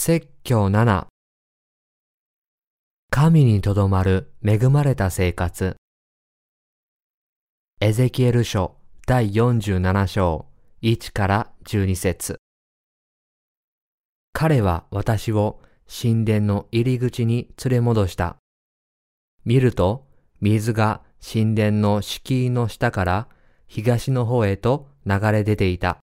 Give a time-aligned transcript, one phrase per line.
[0.00, 1.08] 説教7
[3.10, 5.74] 神にとどまる恵まれた生活
[7.80, 8.76] エゼキエル書
[9.08, 10.46] 第47章
[10.82, 12.38] 1から12節
[14.32, 18.36] 彼は私を神殿の入り口に連れ戻した。
[19.44, 20.06] 見ると
[20.40, 23.26] 水が神殿の敷居の下から
[23.66, 25.98] 東の方へと流れ出ていた。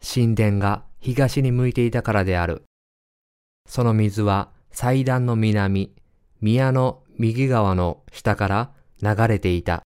[0.00, 2.62] 神殿が東に向いていたからである。
[3.66, 5.94] その水は祭壇の南、
[6.40, 8.72] 宮の右側の下から
[9.02, 9.82] 流れていた。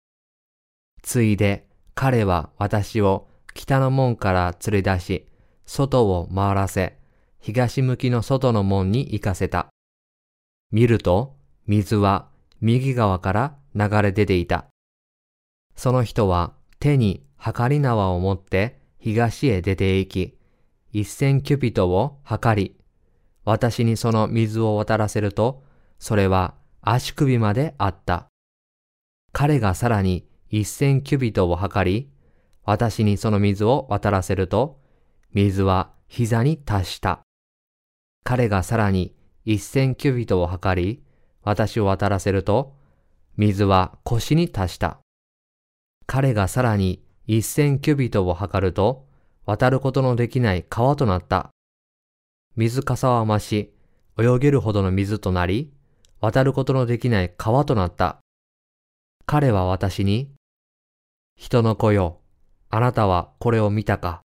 [1.03, 5.27] ついで彼は私を北の門から連れ出し、
[5.65, 6.99] 外を回らせ、
[7.41, 9.69] 東向きの外の門に行かせた。
[10.71, 12.29] 見ると、水は
[12.61, 14.67] 右側から流れ出ていた。
[15.75, 20.39] その人は手に測り縄を持って東へ出て行き、
[20.93, 22.77] 一千キュピトを測り、
[23.47, 25.63] 私にその水を渡らせると、
[26.01, 28.27] それは足首まであった。
[29.33, 32.11] 彼がさらに一千キュビトを測り、
[32.65, 34.81] 私にその水を渡らせると、
[35.33, 37.21] 水は膝に達した。
[38.25, 41.05] 彼がさらに一千キュビトを測り、
[41.43, 42.75] 私を渡らせると、
[43.37, 44.99] 水は腰に達した。
[46.09, 49.07] 彼がさらに一千キュビトを測ると、
[49.45, 51.51] 渡ることのできない川となった。
[52.57, 53.75] 水かさは増し、
[54.19, 55.73] 泳げるほどの水となり、
[56.21, 58.19] 渡ることのできない川となった。
[59.27, 60.33] 彼は私に、
[61.37, 62.21] 人の子よ、
[62.71, 64.23] あなたはこれを見たか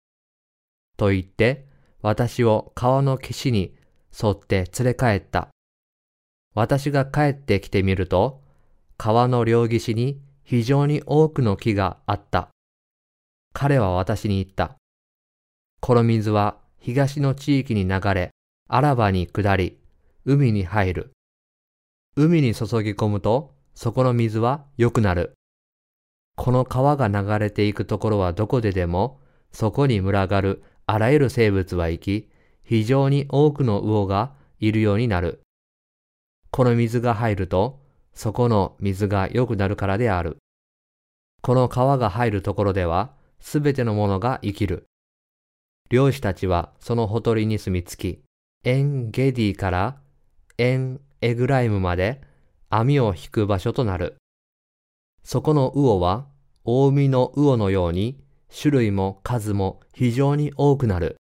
[0.99, 1.67] と言って、
[2.03, 3.75] 私を川の岸に
[4.23, 5.49] 沿って連れ帰った。
[6.55, 8.43] 私が帰ってきてみると、
[8.99, 12.51] 川の両岸に非常に多くの木があった。
[13.55, 14.77] 彼は私に言った。
[15.81, 18.31] この水は東の地域に流れ、
[18.67, 19.79] あらばに下り、
[20.25, 21.13] 海に入る。
[22.17, 25.35] 海に注ぎ込むと、そこの水は良くなる。
[26.35, 29.21] この川が流れていくところはどこででも、
[29.53, 32.31] そこに群がるあらゆる生物は生き、
[32.65, 35.43] 非常に多くの魚がいるようになる。
[36.51, 37.83] この水が入ると、
[38.15, 40.39] そこの水が良くなるからである。
[41.43, 44.87] この川が入るところでは、すべてのものが生きる。
[45.91, 48.23] 漁師たちはそのほとりに住み着き、
[48.65, 49.97] エンゲディから
[50.59, 52.21] エンエグライムまで
[52.69, 54.17] 網を引く場所となる。
[55.23, 56.27] そこの魚は
[56.65, 58.21] 大海の魚のように
[58.55, 61.17] 種類も数も非常に多くなる。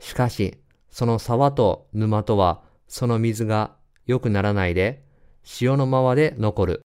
[0.00, 0.58] しかし、
[0.90, 3.74] その沢と沼とはその水が
[4.06, 5.04] 良くならないで
[5.42, 6.82] 潮のままで残る。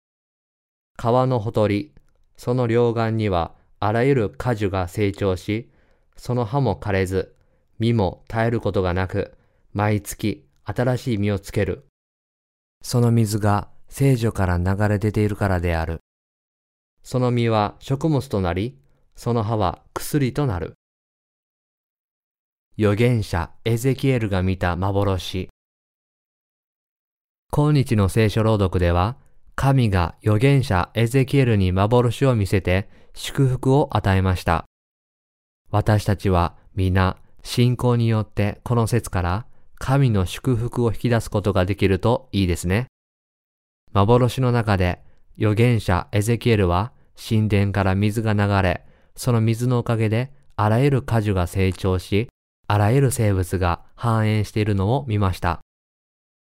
[0.95, 1.93] 川のほとり、
[2.37, 5.69] その両岸にはあらゆる果樹が成長し、
[6.19, 7.33] その葉も枯れず、
[7.79, 9.37] 実も絶えることがなく、
[9.73, 11.85] 毎月新しい実をつける。
[12.83, 15.99] その水が聖女から流れ出ているからである。
[17.03, 18.77] その実は食物となり、
[19.15, 20.73] その葉は薬となる。
[22.77, 25.47] 預言者エゼキエルが見た幻。
[27.49, 29.15] 今日の聖書朗読では、
[29.55, 34.68] 神が預言者エゼキエルに幻を見せて祝福を与えました。
[35.71, 39.45] 私たちは皆信仰によってこの説から
[39.77, 42.87] 神の祝福を引き出すことができるといいですね。
[43.93, 45.01] 幻の中で
[45.37, 48.83] 預言者エゼキエルは神殿から水が流れ、
[49.15, 52.29] その水のおかげであらゆる果樹が成長し、
[52.67, 55.59] あらゆる生物が繁栄しているのを見ました。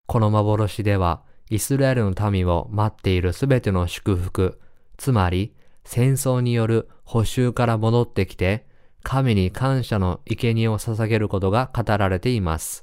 [0.07, 4.61] この幻ではイスラエルの民を待っているすべての祝福、
[4.97, 8.67] つまり戦争による補修から戻ってきて
[9.03, 12.83] 神に感謝の生贄を捧げることが語られています。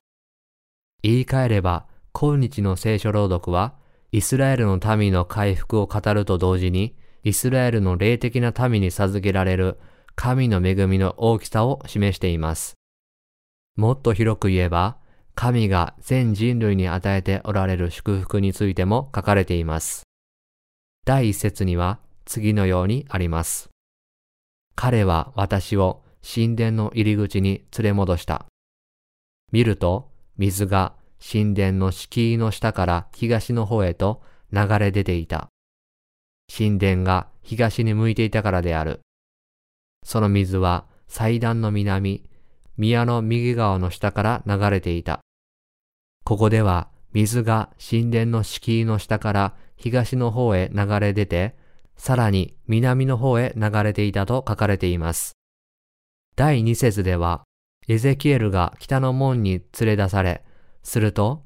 [1.02, 3.76] 言い換えれば、今日の聖書朗読は、
[4.12, 9.80] イスラエルの民の回復を語ると同時に、イスラエルの霊的な民に授けられる
[10.16, 12.76] 神の恵みの大きさを示しています。
[13.76, 14.98] もっと広く言えば、
[15.36, 20.04] 神が全人類に与えておられる祝福についても書かれています。
[21.06, 23.70] 第一節には次のようにあります。
[24.76, 28.46] 彼は私を神殿の入り口に連れ戻した。
[29.52, 34.22] 見ると、水が神殿の敷居の下から東の方へと
[34.52, 35.50] 流れ出ていた。
[36.56, 39.02] 神殿が東に向いていたからである。
[40.04, 42.24] その水は祭壇の南、
[42.78, 45.20] 宮の右側の下から流れていた。
[46.24, 51.56] ここでは水が神殿の敷居の下から東の方へ流れ出て、
[51.98, 55.39] さらに南の方へ流れていたと書かれています。
[56.40, 57.44] 第2節では、
[57.90, 60.42] エゼキエルが北の門に連れ出され、
[60.84, 61.44] すると、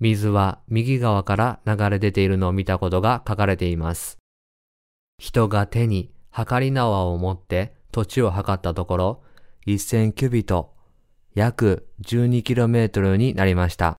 [0.00, 4.16] 水は右側から流れ出ているのを見たことが書かれています。
[5.18, 9.22] 人が手に測り縄を持って土地を測ったところ、
[9.66, 10.72] 1000キュビト、
[11.34, 13.98] 約 12km になりました。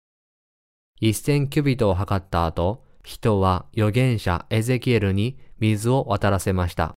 [1.03, 6.95] 1000キュビトを測った後、人は預言者エゼキエルに水を渡らせました。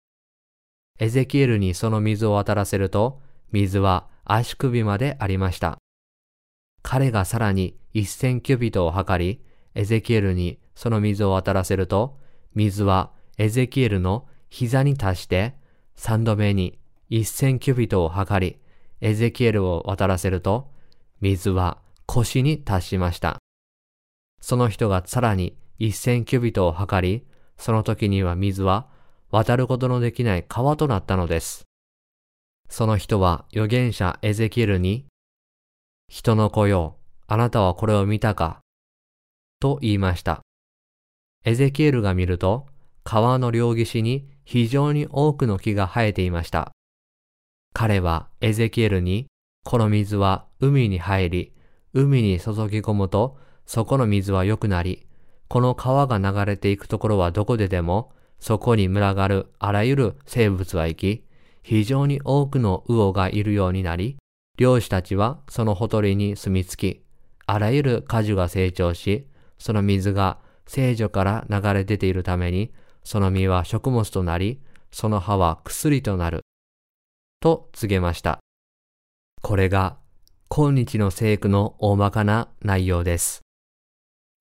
[1.00, 3.23] エゼキエルにその水を渡らせると、
[3.54, 5.78] 水は足首までありました。
[6.82, 9.42] 彼がさらに1000キュビトを測り、
[9.76, 12.20] エゼキエルにその水を渡らせると、
[12.56, 15.56] 水はエゼキエルの膝に達して、
[15.96, 16.80] 三度目に
[17.12, 18.60] 1000キュビトを測り、
[19.02, 20.72] エゼキエルを渡らせると、
[21.22, 21.78] 水は
[22.08, 23.38] 腰に達しました。
[24.42, 27.24] その人がさらに1000キュビトを測り、
[27.58, 28.88] その時には水は
[29.30, 31.64] 渡ることのできない川となったのです。
[32.76, 35.06] その人は預言者エゼキエルに、
[36.10, 36.96] 人の子よ、
[37.28, 38.62] あなたはこれを見たか
[39.60, 40.42] と言いました。
[41.46, 42.66] エゼキエルが見ると、
[43.04, 46.72] 川の両岸に非常に多くの木が生えていました。
[47.76, 49.28] 彼はエゼキエルに、
[49.64, 51.54] この水は海に入り、
[51.94, 53.38] 海に注ぎ込むと、
[53.68, 55.06] そこの水は良くなり、
[55.48, 61.24] この川が流れていくところはどこででも、そこに群がるあらゆる生物は行き、
[61.64, 64.18] 非常に多くの魚がいるようになり、
[64.58, 67.04] 漁師たちはそのほとりに住み着き、
[67.46, 69.28] あらゆる果樹が成長し、
[69.58, 72.72] その水が聖女から流れ出ているために、
[73.04, 74.62] その実は食物となり、
[74.92, 76.42] その葉は薬となる。
[77.40, 78.40] と告げました。
[79.42, 79.98] これが
[80.50, 83.42] 今日の聖句の大まかな内容です。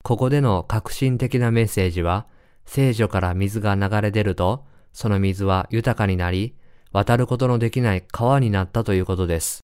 [0.05, 2.27] ここでの革新的なメッセージは、
[2.67, 6.55] 聖女から水が流れ出ると、その水は豊かになり、
[6.93, 9.61] 渡ることのできない川になったということです。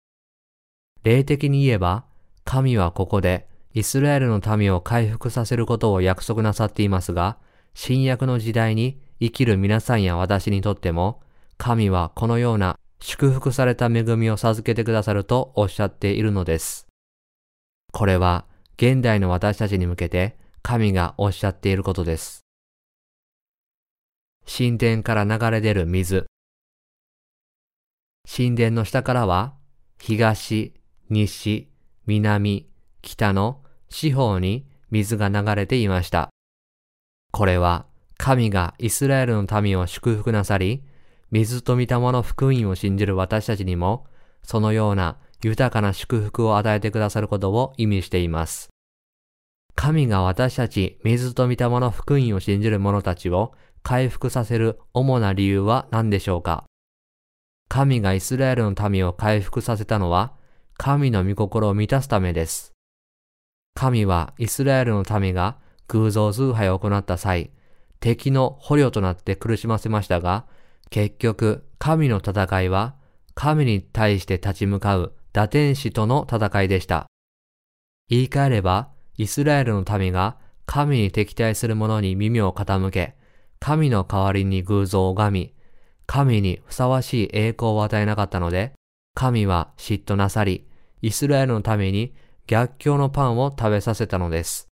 [1.02, 2.04] 霊的に言えば、
[2.44, 7.36] 神はここでイスラエルの民を回復させることを約束なさっていますが、
[7.74, 11.20] 新約の時代に生きる皆さんや私にとっても、
[11.58, 16.86] 神はこのような祝福された恵みを授けてくださるとおっしゃっているのです。
[17.92, 18.46] これは
[18.76, 22.40] 現代の私たちに向けて神がおっしゃっていることです。
[24.46, 26.26] 神殿から流れ出る水。
[28.30, 29.54] 神殿の下からは、
[29.98, 30.74] 東、
[31.08, 31.68] 西、
[32.06, 32.68] 南、
[33.00, 36.28] 北の四方に水が流れていました。
[37.32, 37.86] これは、
[38.18, 40.84] 神がイスラエルの民を祝福なさり、
[41.30, 44.06] 水と御霊の福音を信じる私たちにも、
[44.42, 48.68] そのような豊かな祝福を与えてくださることを意味しています。
[49.74, 56.64] 神が私たち水と御霊の福音を信じる者たちを回復させる主な理由は何でしょうか？
[57.68, 60.32] 神がイスラエルの民を回復させたのは、
[60.78, 62.72] 神の御心を満たすためです。
[63.74, 67.50] 神はイスラエルの民が偶像崇拝を行った際、
[68.00, 70.46] 敵の捕虜となって苦しませましたが、
[70.90, 72.94] 結局、神の戦いは、
[73.34, 77.06] 神に対して立ち向かう打天使との戦いでした。
[78.08, 83.14] 言い換えれば、イスラエルの民が神に敵対する者に耳を傾け、
[83.60, 85.54] 神の代わりに偶像を拝み、
[86.08, 88.72] 神にふさわしい栄光を与えなかったので、
[89.14, 90.66] 神は嫉妬なさり、
[91.02, 92.14] イスラエルのために
[92.46, 94.68] 逆境のパンを食べさせたのです。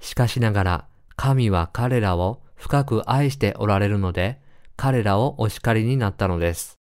[0.00, 4.40] しかしながら、神は彼らを深く愛しておられるので、
[4.74, 6.78] 彼らをお叱りになったのです。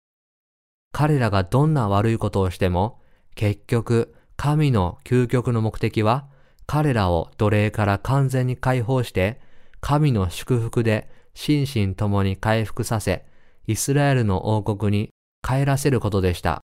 [0.91, 2.99] 彼らがどんな悪いことをしても、
[3.35, 6.27] 結局、神の究極の目的は、
[6.65, 9.39] 彼らを奴隷から完全に解放して、
[9.79, 13.26] 神の祝福で心身ともに回復させ、
[13.67, 15.09] イスラエルの王国に
[15.43, 16.61] 帰らせることでした。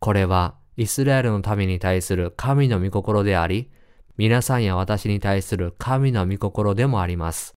[0.00, 3.70] これはイスラエルの民に対する神の御心であり、
[4.18, 7.54] 皆さんや私に対する神の御心でもあります。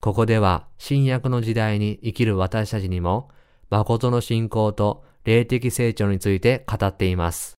[0.00, 3.30] ここでは新約の時代に生きる私たちにも、
[3.68, 7.54] 誠の信仰と霊的成長について語っています。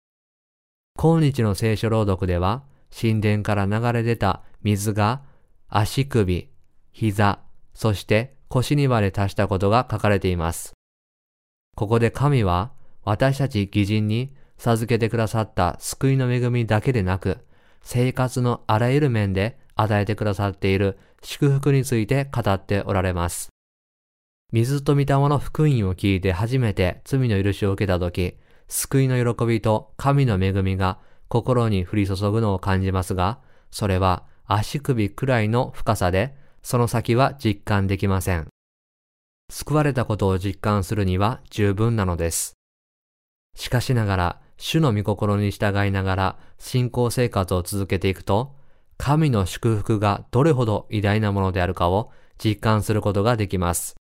[0.98, 2.63] 今日の聖書朗読では、
[2.98, 5.21] 神殿から流れ出た水が
[5.67, 6.50] 足首、
[6.91, 7.39] 膝、
[7.74, 10.74] そして腰にまで達したことが書かれています。
[11.75, 17.39] ここで神は私たち義人に授けてくださった救いの恵みだけでなく、
[17.81, 23.50] 生活のあらゆる面で与えてくださっている祝福について語っておられます。
[24.51, 28.36] 水と御霊の福音を聞いて初めて罪の許しを受けたとき、
[28.67, 33.39] 救いの喜びと神の恵みが心に降り注ぐのを感じますが、
[33.72, 38.48] それは足首くらいの深さでその先は実感できません。
[39.50, 42.53] 救われたことを実感するには十分なのです。
[43.56, 48.56] しかしながら、主の御心に従いながら信仰生活を続けていくと、
[48.98, 53.96] 神の祝福がどれほど偉大なものであるかを実感することができます。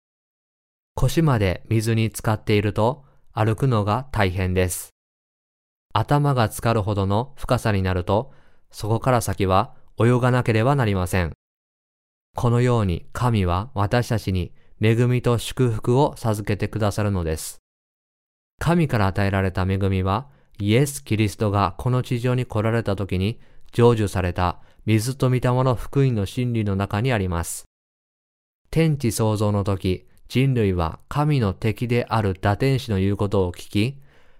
[0.94, 4.90] 腰まで水に浸かっていると歩くのが大変です。
[5.92, 8.32] 頭が浸かるほどの深さになると、
[8.70, 11.32] そこから先は泳がなければなりません。
[12.36, 17.58] このように神は私たちに恵みと祝福を授けてくださるのです。
[18.58, 23.40] 神から与えられた恵みは、イエス・キリストがこの地上に来られた時に
[23.72, 27.64] 成就された水と御霊の福音の真理の中にあります。
[28.70, 33.98] 天地創造の時、人類は神の敵である打天使の言うことを聞き、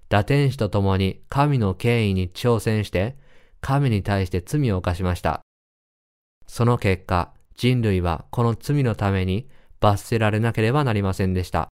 [0.08, 3.16] 打天使と共に神の権威に挑戦して、
[3.60, 5.40] 神に対して罪を犯しました。
[6.46, 9.46] その結果、人類はこの罪のために
[9.80, 11.68] 罰せられなければなりませんでした。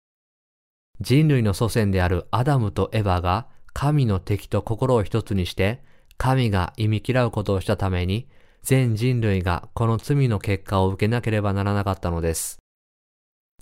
[1.00, 5.84] 人類の祖先であるアダムとエバが神の敵と心を一つにして、
[6.18, 8.26] 神が忌み嫌うことをしたために、
[8.64, 12.58] 全人類がこの罪の結果を受けなければならなかったのです。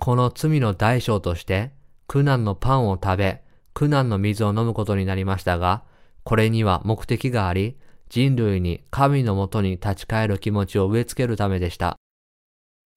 [0.00, 1.72] この罪の代償として、
[2.06, 3.42] 苦難のパンを食べ、
[3.74, 5.82] 苦難の水を飲むことになりましたが、
[6.22, 7.76] これには目的があり、
[8.08, 11.98] 人類に神のもとに立ち返る気持ちを植え付けるためでした。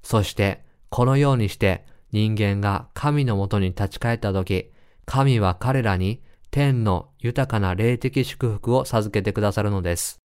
[0.03, 4.71] そして、このようにして人間が神のもとに立ち返った時、
[5.05, 10.19] 神は彼らに天の豊かな霊的祝福を授けてくださるのです。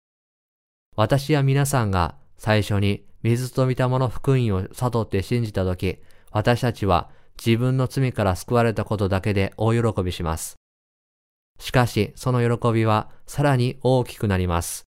[0.96, 6.00] 私や皆さんが最初に水と御霊の福音を悟って信じたとき、
[6.32, 7.10] 私たちは
[7.44, 10.56] 自分の罪から救われたことだけで大喜びします。
[11.60, 14.86] しかし、その喜びはさらに大きくなります。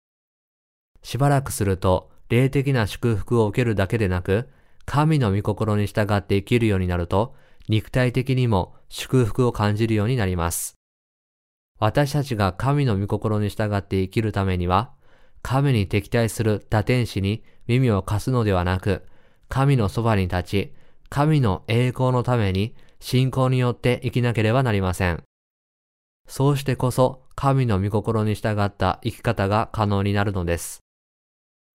[1.02, 4.48] しばらくすると、霊的な祝福を受けるだけでなく、
[4.84, 7.34] 神の御心に従って生きるようになると、
[7.68, 10.74] 肉体的にも祝福を感じるようになります。
[11.78, 14.92] 私たちが神の御心に従って生きるためには、
[15.42, 19.04] 神に敵対する打天使に耳を貸すのではなく、
[19.48, 20.72] 神のそばに立ち、
[21.08, 25.22] 神の栄光のために信仰によって生きなければなりません。
[26.26, 30.80] そうしてこそ神の御心に従った生き方が可能になるのです。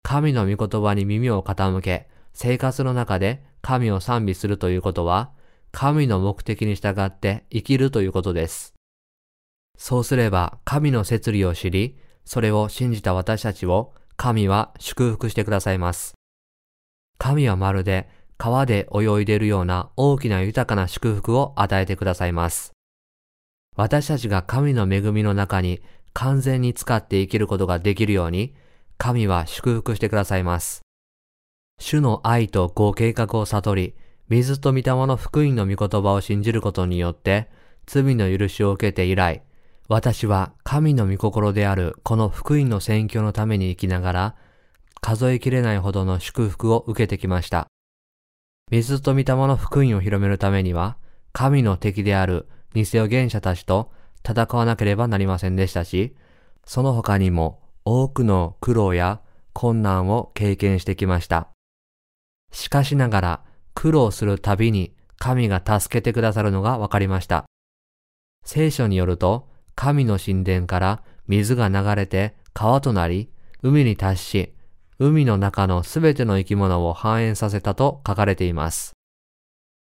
[0.04, 5.32] 神の御言葉に耳を傾け、生活の中で神を賛美するということは、
[5.72, 8.76] 神の目的に従って生きるということです。
[9.78, 16.14] そうすれば神の摂理を知り、それを信じた私たちを神は祝福してくださいます。
[17.18, 22.74] 神はまるで川で泳いでいるような大きな豊かな祝福を与えてくださいます。
[23.78, 25.82] 私たちが神の恵みの中に
[26.14, 28.56] 完全に使って生きることができるように、
[28.98, 30.85] 神は祝福してくださいます。
[31.80, 33.96] 主の愛とご計画を悟り、
[34.28, 37.50] 水と御霊の福音の御言葉を信じることによって、
[37.86, 39.44] 罪の許しを受けて以来、
[39.88, 44.36] 私は神の御心であるこの福音の宣教のために生きながら、
[45.00, 47.68] 数えきれないほどの祝福を受けてきました。
[48.72, 50.98] 水と御霊の福音を広めるためには、
[51.34, 53.92] 神の敵である偽予言者たちと
[54.28, 56.16] 戦わなければなりませんでしたし、
[56.66, 59.22] その他にも多くの苦労や
[59.54, 61.55] 困難を経験してきました。
[62.56, 63.42] しかしながら
[63.74, 67.44] 苦労するたびに神が助けてくださるのが分かりました。
[68.46, 73.30] 聖書によると、神の神殿から水が流れて川となり、
[73.62, 74.54] 海に達し、
[75.00, 78.94] 海の中のすべての生き物を繁栄させたと書かれています。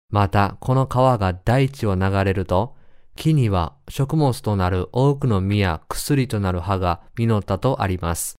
[0.09, 2.77] また、この川が大地を流れると、
[3.17, 8.35] 木には食物となる多くの実や薬となる葉が実ったとあります。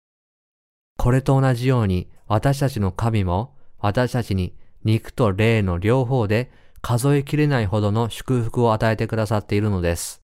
[0.96, 3.51] これと同じように、私たちの神も、
[3.82, 10.22] 私たちに肉と霊の両方で数えきれないほどの祝福を与えてくださっているのです。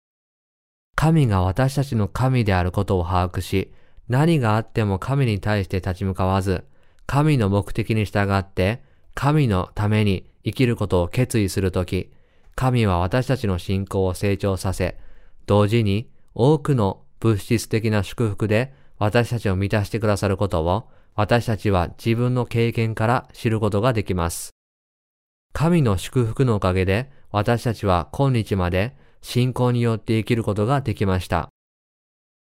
[0.96, 3.72] 神が私たちの神であることを把握し、
[4.08, 6.64] 何があっても神に対して立ち向かわず、
[7.06, 8.82] 神の目的に従って、
[9.14, 12.10] 神のために生きることを決意するとき、
[12.54, 14.98] 神は私たちの信仰を成長させ、
[15.46, 24.50] 同時に多くの物質的な祝福で私たちを満たしてくださることを、私たちは自分の経験から知ることができます。
[25.52, 31.48] 神の祝福のおかげで私たちは今日まで信仰によって生きることができました。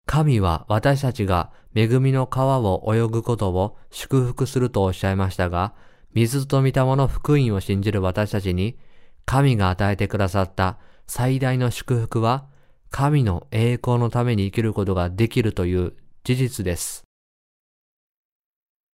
[0.06, 5.74] 神は私たちが恵みの川を泳ぐことを祝福するとおっしゃいましたが、
[6.12, 8.78] 水と御霊の福音を信じる私たちに、
[9.24, 12.46] 神が与えてくださった最大の祝福は、
[12.90, 17.03] 神の栄光のために生きることができるという事実です。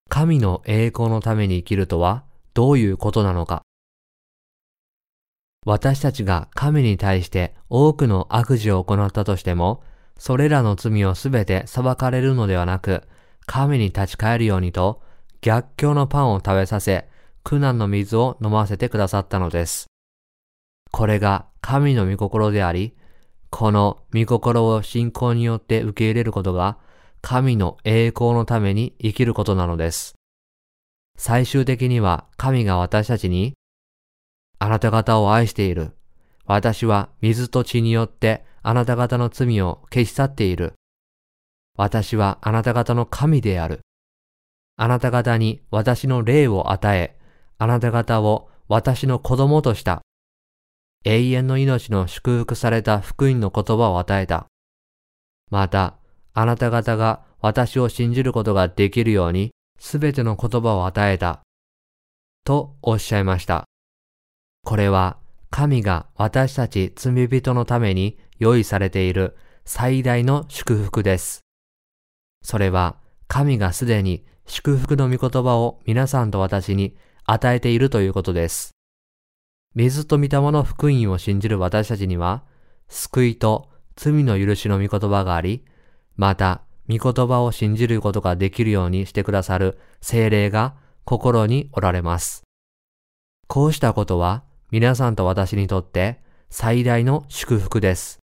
[0.08, 3.62] 神の栄光のために生きるとはどういうことなのか。
[5.66, 9.82] 私たちが神に対して多くの悪事を行ったとしても、
[10.16, 13.02] それらの罪をすべて裁かれるのではなく、
[13.46, 15.02] 神に立ち返るようにと、
[15.40, 17.08] 逆境のパンを食べさせ、
[17.42, 19.86] 苦難の水を飲ませてくださったのです。
[20.92, 22.96] これが神の御心であり、
[23.50, 26.78] この御心を信仰によって受け入れることが、
[27.28, 30.14] 神の栄光のために生きることなのです。
[31.18, 33.54] 最終的には神が私たちに、
[34.60, 35.96] あなた方を愛している。
[36.44, 40.74] 私は水と血によってあなた方の罪を消し去っている。
[41.76, 43.80] 私はあなた方の神である。
[44.76, 47.18] あなた方に私の霊を与え、
[47.58, 50.00] あなた方を私の子供とした。
[51.04, 54.46] 永遠の命の祝福された福音の言葉を与えた。
[55.50, 55.96] また、
[56.38, 61.40] あなた方が私を信じることができるように、すべての言葉を与えた。
[62.44, 63.64] とおっしゃいました。
[64.62, 65.16] これは、
[65.48, 71.40] 神が私たち罪人のために用意されている最大の祝福です。
[72.42, 72.96] それは、
[73.28, 78.72] 神がすでに祝福の御言葉を皆さんと私に与えているということです。
[79.74, 82.44] 水と御霊の福音を信じる私たちには、
[82.90, 85.64] 救いと罪の許しの御言葉があり、
[86.16, 92.44] また、御言葉を信じることができるようにしてくださる精霊が心におられます。
[93.48, 96.20] こうしたことは皆さんと私にとって
[96.50, 98.18] 最大の祝福です。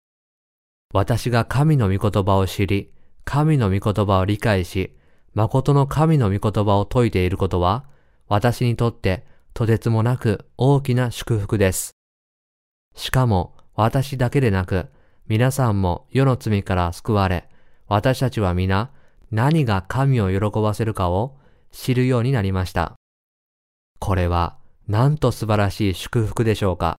[0.93, 2.91] 私が神の御言葉を知り、
[3.23, 4.95] 神の御言葉を理解し、
[5.33, 7.85] 誠の神の御言葉を説いていることは、
[8.27, 11.91] 私にとってとてつもなく大きな祝福です。
[12.95, 14.87] しかも私だけでなく、
[15.27, 17.48] 皆さんも世の罪から救われ、
[17.89, 18.91] 私たちは皆
[19.31, 21.37] 何が神を喜ばせるかを
[21.71, 22.93] 知るようになりました。
[23.99, 26.97] これはなんと素晴らしい祝福でしょうか。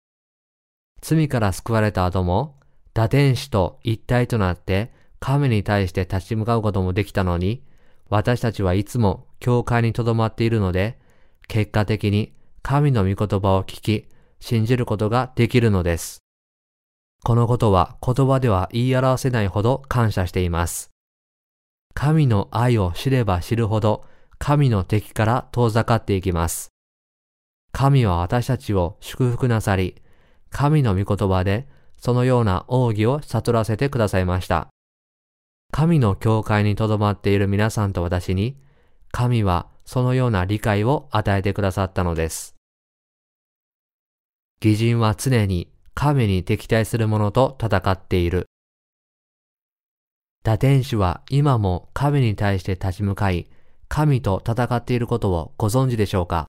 [1.02, 2.58] 罪から救われた後も、
[2.94, 7.64] 打天使と一体となって神に対して立ち向かうこともできたのに、
[8.10, 11.00] 私たちはいつも教会に留まっているので、
[11.48, 14.08] 結果的に神の御言葉を聞き、
[14.40, 16.20] 信じることができるのです。
[17.24, 20.92] このことは言葉では言い表せないほど感謝しています。
[21.94, 24.06] 神の愛を知れば知るほど
[24.38, 26.70] 神の敵から遠ざかっていきます。
[27.72, 30.02] 神は私たちを祝福なさり、
[30.50, 34.70] 神の御言葉でそのような奥義を悟らせてくださいました。
[35.72, 38.58] 神の教会に留まっている皆さんと私に、
[39.12, 42.56] 神はそのような理解を与えてくださったのです。
[44.64, 45.72] 義人は常に
[46.02, 48.46] 神に敵対する者と戦っている。
[50.46, 53.50] 打天使は今も神に対して立ち向かい、
[53.90, 56.48] 神と戦っていることをご存知でしょうか？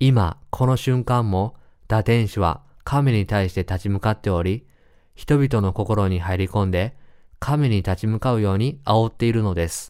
[0.00, 1.56] 今、この瞬間も
[1.88, 4.66] 打天使は神に対して立ち向かっており、
[5.14, 6.96] 人々の心に入り込んで、
[7.40, 9.88] 神に立ち向かうように煽っているのです。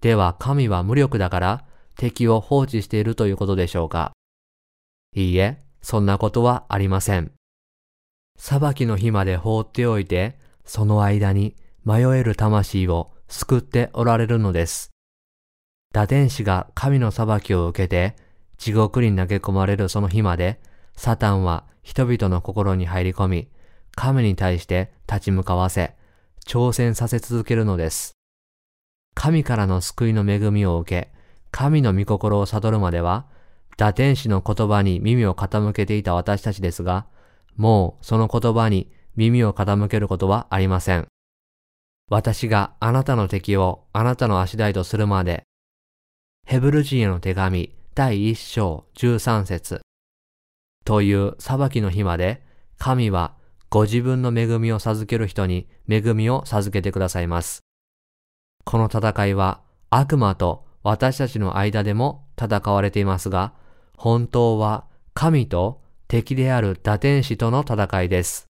[0.00, 1.64] では神は無力だから
[1.96, 4.12] 敵を放置しているということでしょうか？
[5.16, 7.32] いいえ、そんなことはありません。
[8.38, 14.90] 裁きの日まで放っておいて、その間に迷える魂を救っておられるのです。
[15.92, 18.16] 打天使が神の裁きを受けて、
[18.56, 20.60] 地獄に投げ込まれるその日まで、
[20.96, 23.48] サタンは人々の心に入り込み、
[23.94, 25.96] 神に対して立ち向かわせ、
[26.46, 28.12] 挑戦させ続けるのです。
[29.14, 31.12] 神からの救いの恵みを受け、
[31.50, 33.26] 神の御心を悟るまでは、
[33.76, 37.06] 打天使の言葉に耳を傾けていた私たちですが、
[37.58, 41.08] もうその言葉に耳を傾けることはありません。
[42.08, 45.42] 私があなたの敵をあなたの足台とするまで、
[46.46, 49.82] ヘブル人への手紙第一章十三節
[50.86, 52.42] という裁きの日まで、
[52.78, 53.34] 神は
[53.70, 57.60] ご自分の恵みを授ける人に恵みを授けてくださいます。
[58.64, 63.52] この戦いは悪魔と私たちの間でも戦われていますが、
[63.96, 68.46] 本当は神と敵である打天使との戦いです。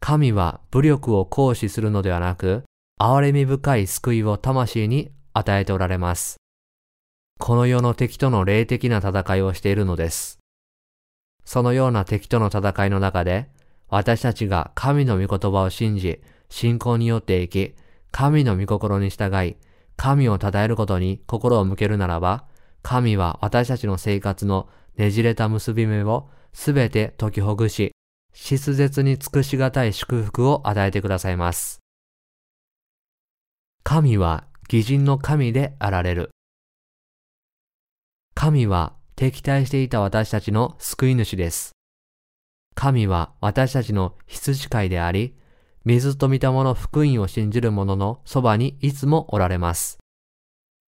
[0.00, 2.64] 神は武力を行使するのではなく、
[2.98, 6.38] 憐れみ深い救いを魂に与えておられます。
[7.38, 10.38] この世の敵との霊的な戦いをしているのです。
[11.44, 13.50] そのような敵との戦いの中で、
[13.90, 17.74] 私たちが神の御言葉を信じ、信仰によって生き、
[18.12, 19.56] 神の御心に従い、
[19.98, 22.46] 神を称えることに心を向けるならば、
[22.80, 27.92] 神は私たちの生活のねじれた結び目をすべて解きほぐし、
[28.32, 31.80] 質絶に尽くしがたい祝福を与えてくださいます。
[33.84, 36.30] 神は義人の神であられる。
[38.34, 41.72] 神は敵対していた私たちの救い主です。
[42.74, 45.36] 神は私たちの羊飼いであり、
[45.84, 49.98] 水と御霊の福音を信じる者のそばにいつもおられます。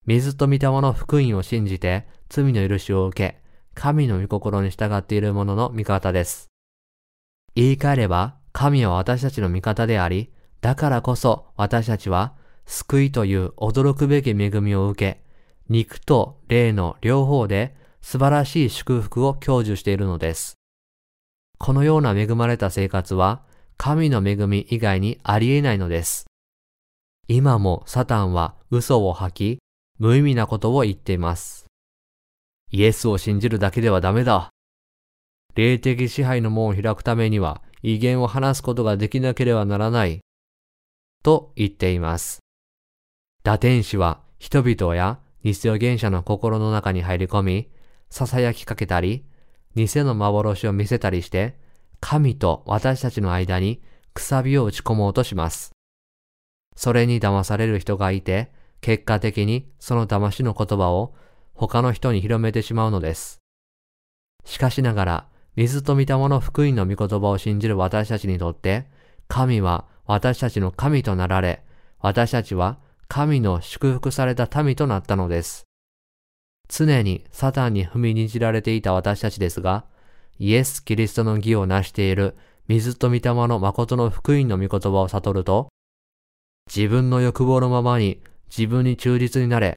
[0.07, 3.47] 水と御霊の福音を信じて罪の許しを受け、
[3.78, 6.50] 神の御心に従っている者の味方です。
[7.54, 12.34] 言い換えれば、神は私たちの味方であり、だからこそ私たちは
[12.66, 15.22] 救いという驚くべき恵みを受け、
[15.68, 20.58] 肉と霊の両方で素晴らしい祝福を享受しているのです。
[21.58, 23.42] このような恵まれた生活は
[23.76, 26.26] 神の恵み以外にありえないのです。
[27.28, 29.62] 今もサタンは嘘を吐き、
[30.00, 31.67] 無意味なことを言っています。
[32.70, 34.50] イエスを信じるだけではダメだ。
[35.54, 40.20] 霊的支配の門を開くためには威厳を話すことができなければならない。
[41.22, 42.40] と言っています。
[43.42, 47.70] 打天使は人々や偽予言者の心の中に入り込み、
[48.11, 49.24] 囁きかけたり、
[49.74, 51.59] 偽の幻を見せたりして、
[52.00, 53.83] 神と私たちの間に
[54.14, 55.72] くさびを打ち込もうとします。
[56.76, 61.14] それに騙される人がいて、結果的にその騙しの言葉を
[61.59, 63.40] 他の人に広めてしまうのです。
[64.44, 68.87] しかしながら、水と御霊の福音の御言葉を信じる私たちにとって、
[69.27, 71.64] 神は私たちの神となられ、
[71.99, 75.64] 私たちは神の祝福された民となったのです。
[76.68, 79.85] 常にサタンに踏みにじられていた私たちですが、
[80.38, 82.37] イエス・キリストの義を成している
[82.68, 85.68] 水と御霊の誠の福音の御言葉を悟ると、
[86.73, 89.75] 自分の欲望のままに自分に忠実になれ、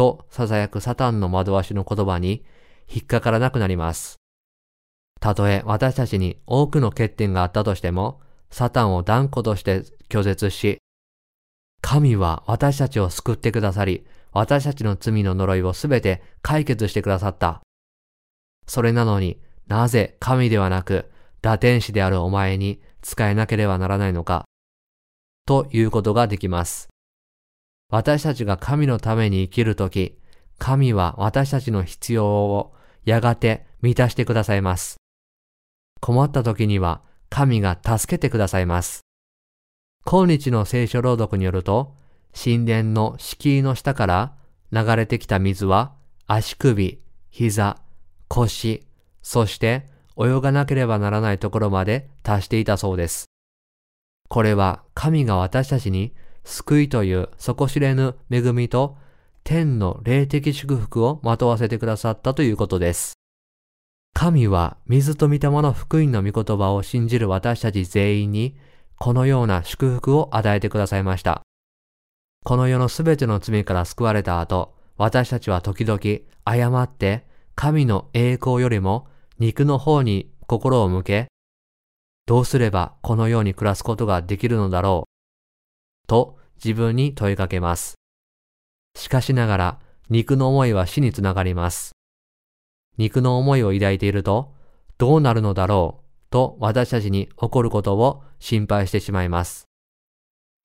[0.00, 2.42] と囁くサタンの惑わしの言葉に
[2.88, 4.16] 引っかからなくなります。
[5.20, 10.78] たとえ私たちに多くの欠点があったとしても、サタンを断固として拒絶し、
[11.82, 17.60] 神は私たちを救ってくださり、私たちの罪の呪いをすべて解決してくださった。
[18.66, 21.10] それなのになぜ神ではなく、
[21.42, 24.46] 打天使であるお前に使えなければならないのか、
[25.44, 26.88] ということができます。
[27.90, 30.16] 私たちが神のために生きるとき、
[30.58, 32.72] 神は私たちの必要を
[33.04, 34.96] やがて満たしてくださいます。
[36.00, 39.00] 困った時には神が助けてくださいます。
[40.04, 41.96] 今日の聖書朗読によると、
[42.32, 44.34] 神殿の敷居の下から
[44.72, 45.92] 流れてきた水は
[46.26, 47.76] 足首、膝、
[48.28, 48.86] 腰、
[49.20, 53.26] そして泳がなければならないところまで達していたそうです。
[54.28, 58.96] これは神が私たちに救いという底知れぬ恵みと
[59.44, 63.14] 天の霊的祝福をまとわせてくださったということです。
[64.12, 68.56] 神は水と御霊の福音の御言葉を信じる私たち全員に
[68.98, 71.42] このような祝福を与えてくださいました。
[72.44, 76.00] この世のすべての罪から救われた後、私たちは時々
[76.44, 79.06] 誤って神の栄光よりも
[79.38, 81.28] 肉の方に心を向け、
[82.26, 85.09] どうすればこのように暮らすことができるのだろう
[86.10, 87.94] と自分に問いかけます。
[88.98, 91.92] しかしながら肉の思いは死につながります。
[92.98, 94.52] 肉の思いを抱いていると、
[94.98, 99.66] どうなるのだろうと私たちに起こることを心配してしまいます。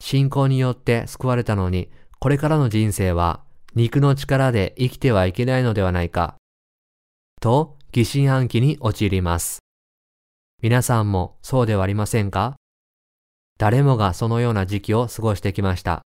[0.02, 3.44] 信仰によって救われたのに、これからの人生は
[3.76, 6.38] 肉の力で生きてはいけないのではないか。
[7.40, 9.60] と疑心暗鬼に陥ります。
[10.64, 12.56] 皆さんもそうではありませんか？
[13.58, 16.02] 誰もがそのような時期を過ごしてきました。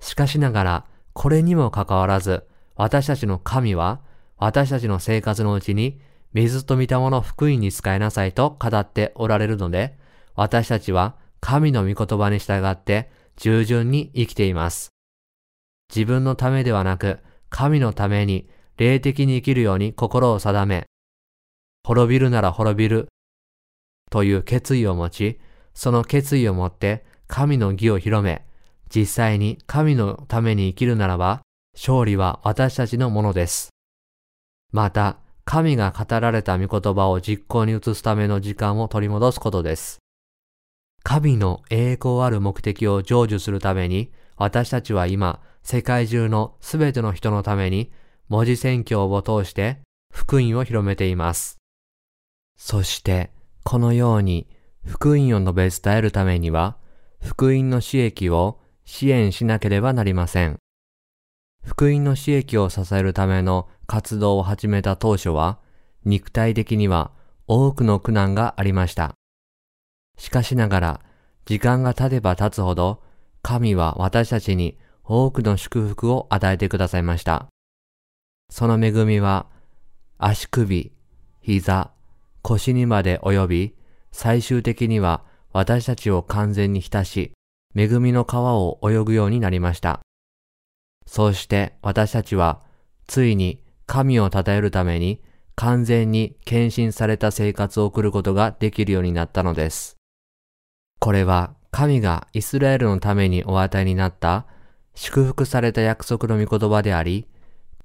[0.00, 4.00] しかしながら、これにもかかわらず、私たちの神は、
[4.36, 6.00] 私たちの生活のうちに、
[6.32, 9.98] 水と御霊の福音に使いなさいと語っておられるので、
[10.34, 14.90] 私たちは神の御言葉に従って従順に生きています。
[15.94, 17.18] 自分のためではなく、
[17.50, 20.84] 神のために霊的に生きるように心を定め、
[21.84, 23.08] 滅びるなら滅びる
[24.10, 25.40] という決意を持ち、
[25.78, 28.44] その決意を持って神の義を広め、
[28.92, 33.68] 実際に神のために生きるならば、勝利は私たちのものです。
[34.72, 39.98] また、神が語られた御言葉を実行に移すための時間を取り戻すことです。
[41.04, 47.92] 神の栄光ある目的を成就するために、私たちは今、世界中のすべての人のために、
[48.28, 49.78] 文字宣教を通して
[50.12, 51.58] 福音を広めています。
[52.56, 53.30] そして、
[53.62, 54.48] このように
[54.88, 56.78] 福音を述べ伝えるためには、
[57.22, 60.56] 福音の刺益を支援しなければなりません。
[61.62, 65.58] 福音の刺益を支えるための活動を始めた当初は、
[66.06, 67.12] 肉体的には
[67.46, 69.12] 多くの苦難がありました。
[70.16, 71.00] しかしながら、
[71.44, 73.02] 時間が経てば経つほど、
[73.42, 77.48] 神は私たちに多くの祝福を与えてくださいました。
[78.48, 79.48] その恵みは、
[80.16, 80.92] 足首、
[81.42, 81.90] 膝、
[82.40, 83.74] 腰にまで及び、
[84.12, 87.32] 最終的には私たちを完全に浸し、
[87.76, 90.00] 恵みの川を泳ぐようになりました。
[91.06, 92.60] そうして私たちは、
[93.06, 95.22] ついに神を称えるために
[95.54, 99.96] 完全に献身された生活を送ることができるようになったのです。
[101.00, 104.46] これは神がイスラエルのためにお与えになった
[104.94, 107.26] 祝福された約束の御言葉であり、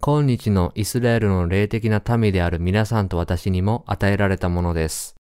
[0.01, 5.15] 今日のイスラエルの霊的な民である皆さんと私にも与えられたものです。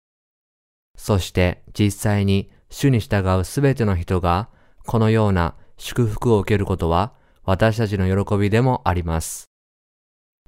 [1.04, 4.50] そして実際に主に従うすべての人が
[4.86, 9.46] このような祝福を受けることは私たちの喜びでもあります。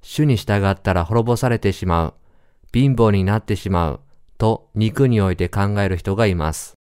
[0.03, 2.13] 主に従ったら滅ぼされてしまう、
[2.71, 3.99] 貧乏になってしまう、
[4.37, 6.75] と肉において考える人がいます。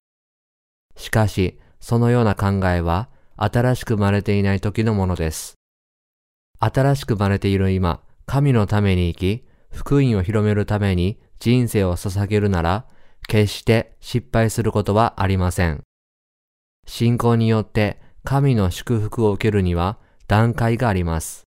[0.97, 5.53] しかし、そのような考えは、新しく生まれていない時のものです。
[6.59, 12.85] 新しく生まれている今、神のために生き、福音を広めるために人生を捧げるなら、
[13.29, 15.83] 決して失敗することはありません。
[16.85, 21.43] 信仰によって神の祝福を受けるには段階があります。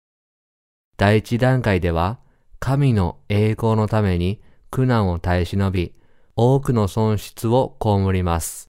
[0.99, 2.19] 第一段階では、
[2.59, 5.95] 神の栄光のために苦難を耐え忍び、
[6.35, 8.67] 多くの損失を被ります。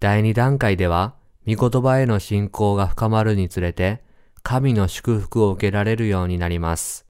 [0.00, 1.14] 第二段階では、
[1.46, 4.02] 御言葉への信仰が深まるにつれて、
[4.42, 7.04] 神の祝福を受けられるようになります。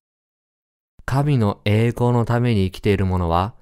[1.05, 3.55] 神の栄光のために生きている者は、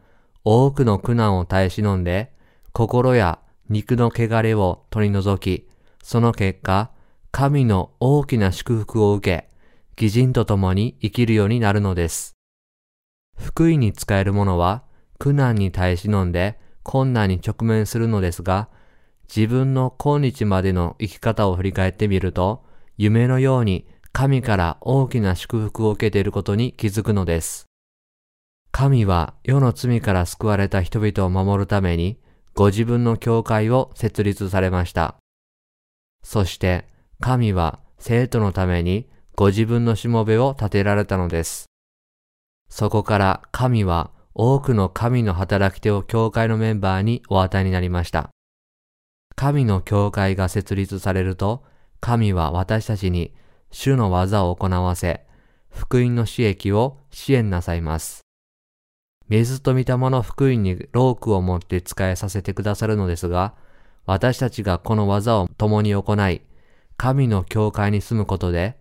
[0.49, 2.33] 多くの苦難を耐え忍んで、
[2.73, 5.69] 心や肉の汚れを取り除き、
[6.05, 6.93] その結果、
[7.33, 9.49] 神の大きな祝福を受け、
[10.01, 12.37] 義人と共に生きるようになるのです。
[13.37, 14.85] 福音に使える者は
[15.19, 18.69] 苦難に耐え忍んで困難に直面するのですが、
[19.27, 22.65] 自分の今日までの生き方を振り返ってみると、
[22.97, 27.66] 夢のように神から大きな祝福を受けていることに気づくのです。
[28.79, 32.19] 神は世の罪から救われた人々を守るために、
[32.55, 35.17] ご自分の教会を設立されました。
[36.23, 36.87] そして
[37.19, 41.71] 神は生徒のためにご自分のしもべを立てられたのです。
[42.69, 48.29] そこから神は多くの神の働き手を教会のメンバーにお与えになりました。
[49.37, 51.65] 神の教会が設立されると、
[52.01, 53.33] 神は私たちに
[53.71, 55.25] 主の技を行わせ、
[55.71, 58.26] 福音の刺激を支援なさいます。
[59.29, 63.55] 水と御霊の福音にロークを持って使えさせてくださるのですが、
[64.05, 66.43] 私たちがこの技を共に行い、
[66.97, 68.77] 神の教会に住むことで、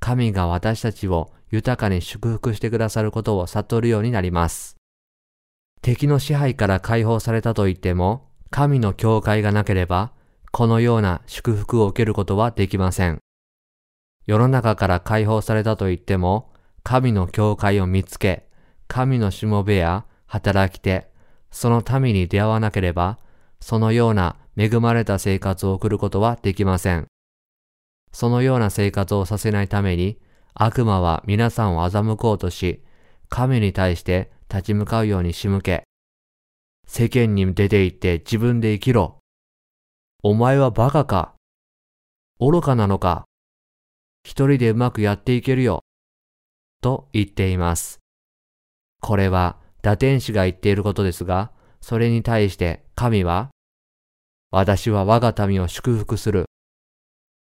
[0.00, 4.76] 神が私たちを豊かに祝福してくださることを悟るようになります。
[5.80, 10.12] 敵の支配から解放されたと言っても、神の教会がなければ、
[10.50, 13.18] このような祝福を受けることはできません。
[14.26, 16.52] 世の中から解放されたと言っても、
[16.82, 18.43] 神の教会を見つけ、
[18.86, 21.10] 神のしもべや働き手、
[21.50, 23.18] その民に出会わなければ、
[23.60, 27.06] そのような恵まれた生活を送ることはできません。
[28.12, 30.18] そのような生活をさせないために、
[30.54, 32.84] 悪魔は皆さんを欺こうとし、
[33.28, 35.84] 神に対して立ち向かうように仕向け、
[36.86, 39.18] 世間に出て行って自分で生きろ。
[40.22, 41.34] お前はバカか。
[42.38, 43.24] 愚かなのか。
[44.22, 45.82] 一人でうまくやっていけるよ。
[46.80, 48.03] と言っています。
[49.04, 51.50] これは打天使が言っていることですが、
[51.82, 53.50] それに対して神は、
[54.50, 56.46] 私は我が民を祝福する。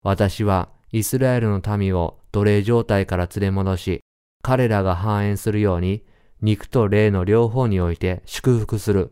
[0.02, 4.00] 私はイスラエルの民を奴隷状態から連れ戻し、
[4.42, 6.02] 彼らが繁栄するように、
[6.40, 9.10] 肉と霊の両方において祝福する。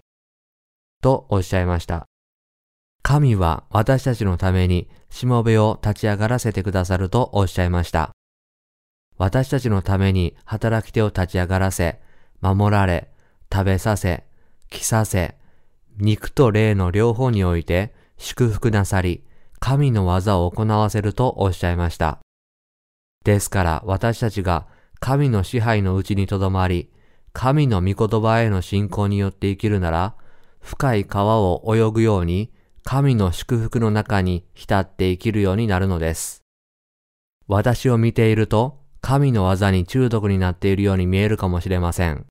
[1.02, 2.06] とおっしゃいました。
[3.02, 8.12] 神は私たちのためにしもべを立ち上がらせてくださるとおっしゃいました。
[9.18, 12.00] 私たちのために働き手を立ち上がらせ、
[12.40, 13.10] 守られ、
[13.52, 14.24] 食べさせ、
[14.70, 15.36] 着させ、
[15.98, 19.24] 肉と霊の両方において祝福なさり、
[19.58, 22.18] 神の技を行わせるとおっしゃいました。
[23.24, 24.66] ですから私たちが
[25.00, 26.90] 神の支配のうちにとどまり、
[27.32, 30.16] 神の御言葉への信仰によって生きるなら、
[30.60, 36.42] 深い川を泳ぐように、神の祝福の中に浸って生きるようになるのです。
[37.46, 42.26] 私を見ていると、神の技に中毒になっているように見えるかもしれません。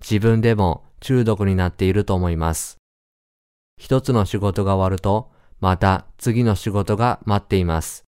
[0.00, 2.78] 自分でも中毒になっていると思います。
[3.78, 8.04] 一つの仕事が終わると、また次の仕事が待っています。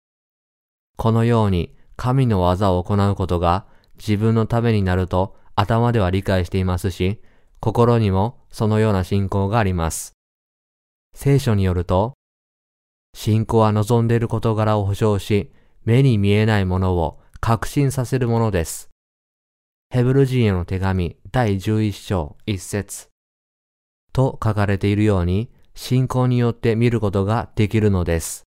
[0.96, 3.66] このように神の技を行うことが
[3.96, 7.20] 自分のためになると頭では理解していますし、
[7.60, 10.12] 心にもそのような信仰があります。
[11.14, 12.14] 聖書によると、
[13.14, 15.52] 信仰は望んでいる事柄を保証し、
[15.84, 18.90] 目に見えないものを確信させるものです。
[19.90, 23.08] ヘブル人への手紙第11章1節
[24.12, 28.44] と書かれているように、信仰によって見ることができるのです。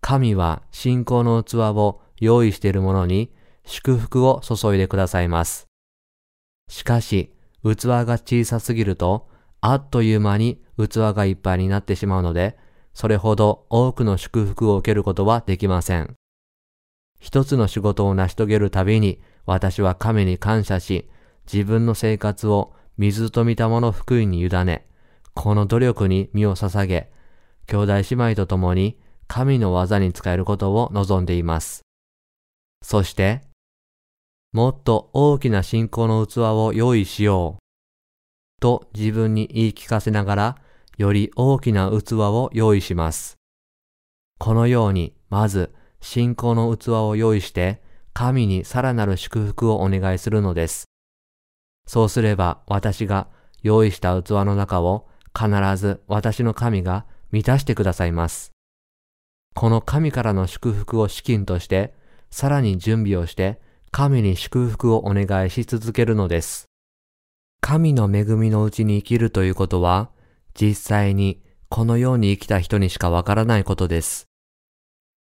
[0.00, 3.32] 神は信仰の器を用意している者に
[3.64, 5.66] 祝福を注いでくださいます。
[6.68, 9.28] しかし、器が小さすぎると、
[9.60, 12.58] あっという間に器がいっぱいになってしまうので、
[12.92, 16.16] それほど多くの祝福を受けることはできません。
[17.24, 21.08] 一つの仕事を成し遂げるたびに、私は神に感謝し、
[21.50, 24.86] 自分の生活を水と見たもの福音に委ね、
[25.32, 27.10] この努力に身を捧げ、
[27.66, 31.80] 兄弟姉妹と共に神の技に使えることを望んでいます。
[32.82, 33.40] そして、
[34.52, 38.60] もっと大きな信仰の器を用意しよう。
[38.60, 40.58] と自分に言い聞かせながら、
[40.98, 43.38] より大きな器を用意します。
[44.38, 45.74] このように、まず、
[46.04, 50.84] 信仰の器を用意して、神にさらなる祝福をお願いするのです。
[51.86, 53.28] そうすれば、私が
[53.62, 58.52] 用意した器の中を必ず私の神が満たしてくださいます。
[59.54, 61.94] この神からの祝福を資金として、
[62.30, 66.66] さらに準備をして、神に祝福をお願いし続けるのです。
[67.62, 70.10] 神の恵みのうちに生きるということは、
[70.52, 74.26] 実際にこのように生きた人にしかわからないことです。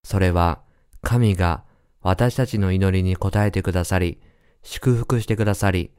[0.04, 0.60] それは、
[1.02, 1.64] 神が
[2.00, 4.20] 私たちの祈りに応えてくださり、
[4.62, 5.90] 祝福してくださり、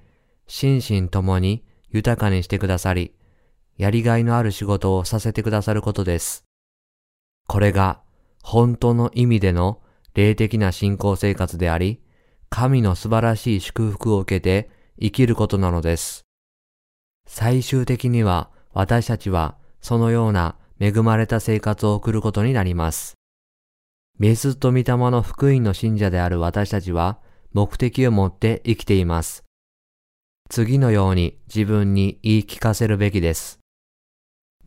[0.47, 3.13] 心身ともに豊かにしてくださり、
[3.77, 6.45] やりがいのある仕事をさせてくださることです。
[7.47, 8.01] これが
[8.41, 9.81] 本当の意味での
[10.13, 12.01] 霊的な信仰生活であり、
[12.49, 14.69] 神の素晴らしい祝福を受けて
[15.01, 16.25] 生きることなのです。
[17.27, 23.15] 最終的には私たちはそのような恵まれた生活を送ることになります。
[24.19, 27.19] 水と御霊の福音の信者である私たちは
[27.51, 29.43] 目的を持って生きています。
[30.49, 33.59] 次のように自分に言い聞かせるべきです。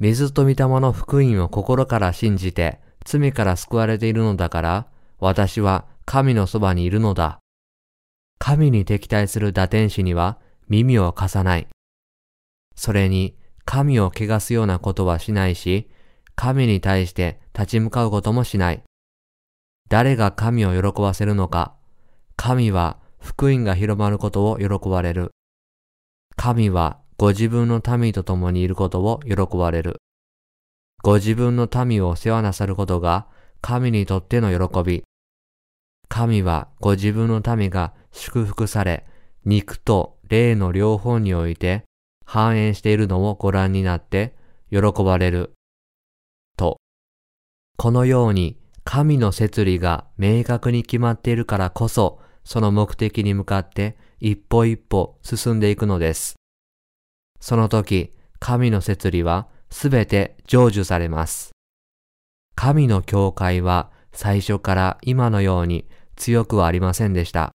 [0.00, 4.86] 水と御霊の福音を心から信じて罪から救われているのだから、
[5.20, 7.38] 私は神のそばにいるのだ。
[8.38, 11.68] 神に敵対する打天使には耳を貸さない。
[12.74, 15.88] それに神を汚すようなことはしないし、
[16.34, 18.82] 神に対して立ち向かうこともしない。
[19.88, 21.74] 誰が神を喜ばせるのか。
[22.36, 25.30] 神は福音が広まることを喜ばれる。
[26.36, 29.96] 神はご自分の民と共にいることを喜ばれる。
[31.02, 33.26] ご自分の民を世話なさることが
[33.60, 35.04] 神にとっての喜び。
[36.08, 39.06] 神はご自分の民が祝福され、
[39.44, 41.84] 肉と霊の両方において
[42.24, 44.34] 繁栄しているのをご覧になって
[44.70, 45.52] 喜ばれる。
[46.56, 46.78] と。
[47.76, 56.36] このように神の摂理が明確に決まっているからこそ、その目的に向かって一歩一歩進んでいくのです。
[57.40, 61.50] その時、神の摂理はすべて成就されます。
[62.54, 67.50] 神の教会は最初から今のように強くはありませんでした。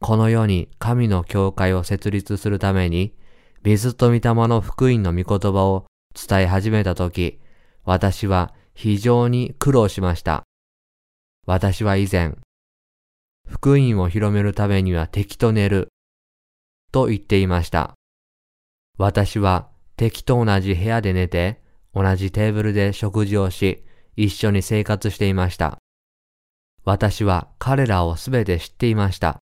[0.00, 3.14] この世に神の教会を設立するために、
[3.64, 5.84] 水と御霊の福音の御言葉を
[6.16, 7.38] 伝え始めたとき、
[7.84, 10.44] 私は非常に苦労しました。
[11.46, 12.36] 私は以前、
[13.48, 15.88] 福音を広めるためには敵と寝る、
[16.92, 17.94] と言っていました。
[18.98, 21.60] 私は敵と同じ部屋で寝て、
[21.94, 23.84] 同じテーブルで食事をし、
[24.16, 25.78] 一緒に生活していました。
[26.84, 29.38] 私は彼らをすべて知っていました。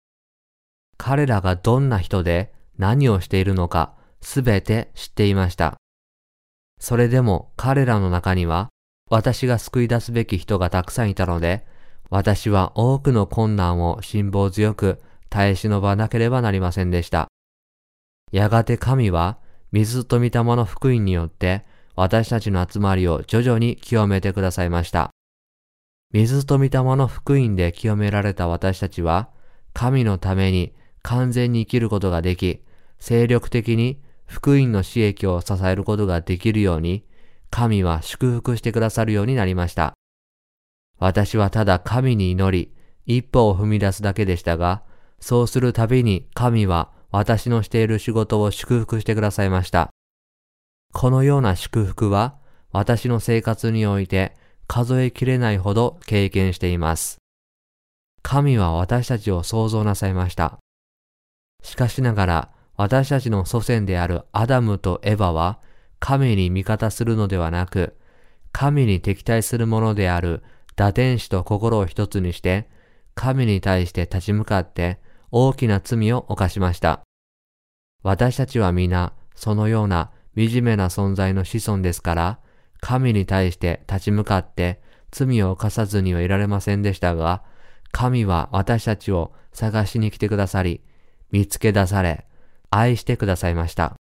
[0.97, 5.77] 彼らがどんな人で何をしているのかすべて知っていました。
[6.81, 8.69] それでも彼らの中には
[9.09, 11.65] 私が救い出すべき人がたくさんいたので、
[12.11, 17.29] 私は多くの困難を辛抱強く耐え忍ばなければなりませんでした。
[18.33, 19.39] やがて神は
[19.73, 21.65] 水と御霊の福音によって
[21.95, 25.11] 私たちの集まりを徐々に清めてくださいました。
[26.13, 29.31] 水と御霊の福音で清められた私たちは
[29.73, 32.61] 神のために完全に生きることができ、
[32.99, 37.05] 精力的に福音の刺激を支えることができるように、
[37.51, 39.95] 神は祝福してくださるようになりました。
[40.99, 42.73] 私はただ神に祈り、
[43.07, 44.83] 一歩を踏み出すだけでしたが、
[45.21, 49.91] そうするたびに神は私のしている仕事を祝福してくださいました。
[50.93, 52.37] このような祝福は
[52.73, 54.35] 私の生活において
[54.67, 57.19] 数えきれないほど経験しています。
[58.23, 60.59] 神は私たちを創造なさいました。
[61.63, 65.61] しかしながら私たちの祖先であるアダムとエヴァは
[65.99, 67.97] 神に味方するのではなく、
[68.53, 70.43] 神に敵対するものである
[70.77, 72.69] 打天使と心を一つにして、
[73.15, 77.03] 神に対して立ち向かって大きな罪を犯しました。
[78.03, 82.39] 私たちは皆、そのような惨めな存在の子孫ですから、
[82.81, 84.81] 神に対して立ち向かって
[85.11, 87.43] 罪を犯さずにはいられませんでしたが、
[87.91, 90.83] 神は私たちを探しに来てくださり、
[91.31, 92.27] 見つけ出され、
[92.71, 93.97] 愛してくださいました。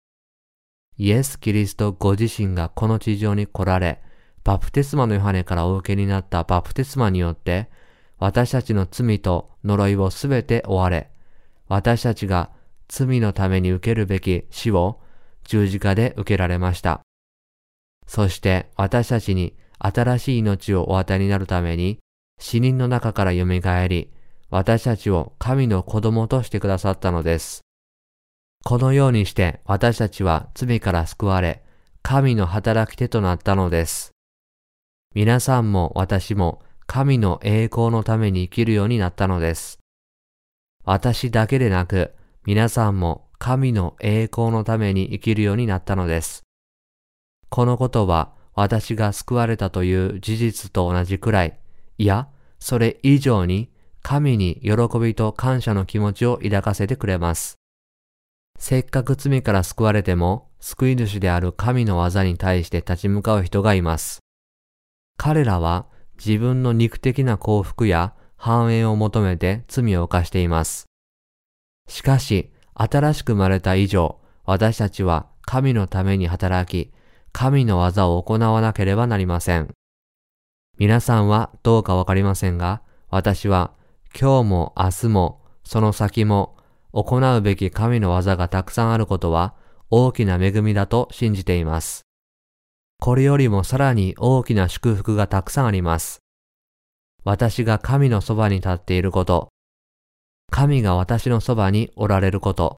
[0.98, 4.02] イエス・キリストご自身がこの地上に来られ、
[4.44, 7.70] バプテスマのヨハネからお受けになったバプテスマによって、
[8.18, 11.10] 私たちの罪と呪いをすべて追われ、
[11.68, 12.50] 私たちが
[12.88, 15.00] 罪のために受けるべき死を
[15.44, 17.00] 十字架で受けられました。
[18.06, 21.98] そして私たちに新しい命をお与えになるために
[22.38, 23.44] 死人の中から蘇
[23.88, 24.10] り、
[24.50, 27.62] 私たちを神の子供としてくださったのです。
[28.64, 31.62] このようにして私たちは罪から救われ、
[32.02, 34.12] 神の働き手となったのです。
[35.14, 39.80] 皆さんも私も神の栄光のために生きるようになったのです。
[40.84, 46.42] 私だけでなく、皆さんも神の栄光のために生きるようになったのです。
[47.48, 51.58] このことは私が救われたという事実と同じくらい、
[51.98, 52.28] いや、
[52.60, 53.70] それ以上に
[54.02, 57.61] 神に喜びと感謝の気持ちを抱かせてくれます。
[58.64, 64.20] せっかく罪から救われても、救い主である神の技に対して立ち向かう人がいます。
[65.18, 65.86] 彼らは
[66.24, 70.84] 自分の肉的な幸福や繁栄を求めて罪を犯しています。
[71.88, 76.92] しかし、新しく生まれた以上、私たちは神のために働き、
[77.32, 79.74] 神の技を行わなければなりません。
[80.78, 83.72] 皆さんはどうかわかりませんが、私は
[84.16, 86.61] 今日も明日もその先も
[86.92, 89.54] 行うべき神の技がたくさんあることは
[89.90, 92.02] 大きな恵みだと信じています。
[92.98, 96.20] これよりもさらに大きな祝福がたくさんあります。
[97.24, 99.48] 私が神のそばに立っていること、
[100.50, 102.76] 神が私のそばにおられること、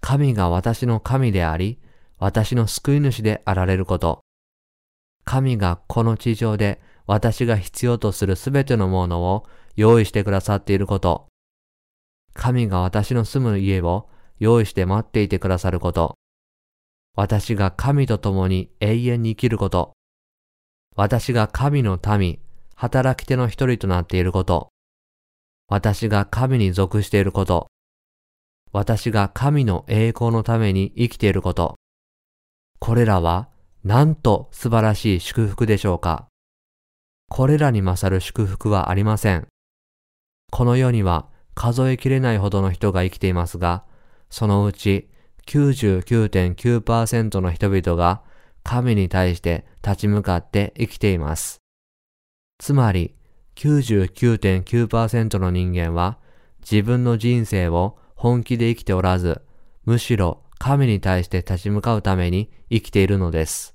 [0.00, 1.80] 神が私の神であり、
[2.18, 4.20] 私の救い主であられること、
[5.24, 9.46] 神がこの地上で私が必要とするすべてのものを
[9.76, 11.28] 用意してくださっていること、
[12.34, 14.08] 神が私の住む家を
[14.38, 16.16] 用意して待っていてくださること、
[17.16, 19.92] 私が神と共に永遠に生きること、
[20.96, 22.40] 私が神の民、
[22.74, 24.68] 働き手の一人となっていること、
[25.68, 27.68] 私が神に属していること、
[28.72, 31.76] 私が神の栄光のために生きていること、
[32.80, 33.48] これらは
[33.84, 36.26] なんと素晴らしい祝福でしょうか。
[37.30, 39.46] これらに勝る祝福はありません。
[40.50, 43.84] この世には数えきれないほどの人が生きていますが、
[44.30, 45.08] そのうち
[45.46, 48.22] 99.9%の人々が
[48.62, 51.58] 神に対して立ち向かって生きています。
[52.58, 53.14] つまり
[53.56, 56.18] 99.9%の人間は
[56.60, 59.42] 自分の人生を本気で生きておらず、
[59.84, 63.74] むしろ神に対して立ち向かうために生きているのです。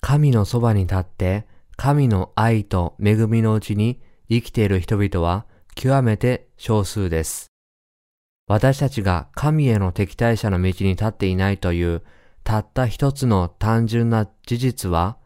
[0.00, 7.46] 神のそばに立って神の愛と恵みのうちに生きている人々は極めて少数です。
[8.46, 12.02] 私たちが神への敵対者の道に立っていないという
[12.44, 15.16] たった一つの単純な事実は、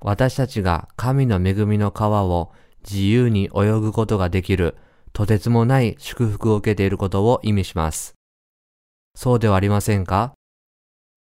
[0.00, 2.52] 私たちが神の恵みの川を
[2.88, 4.76] 自由に泳ぐことができる
[5.12, 8.14] とてつもない祝福を受けていることを意味します。
[9.16, 10.34] そうではありませんか？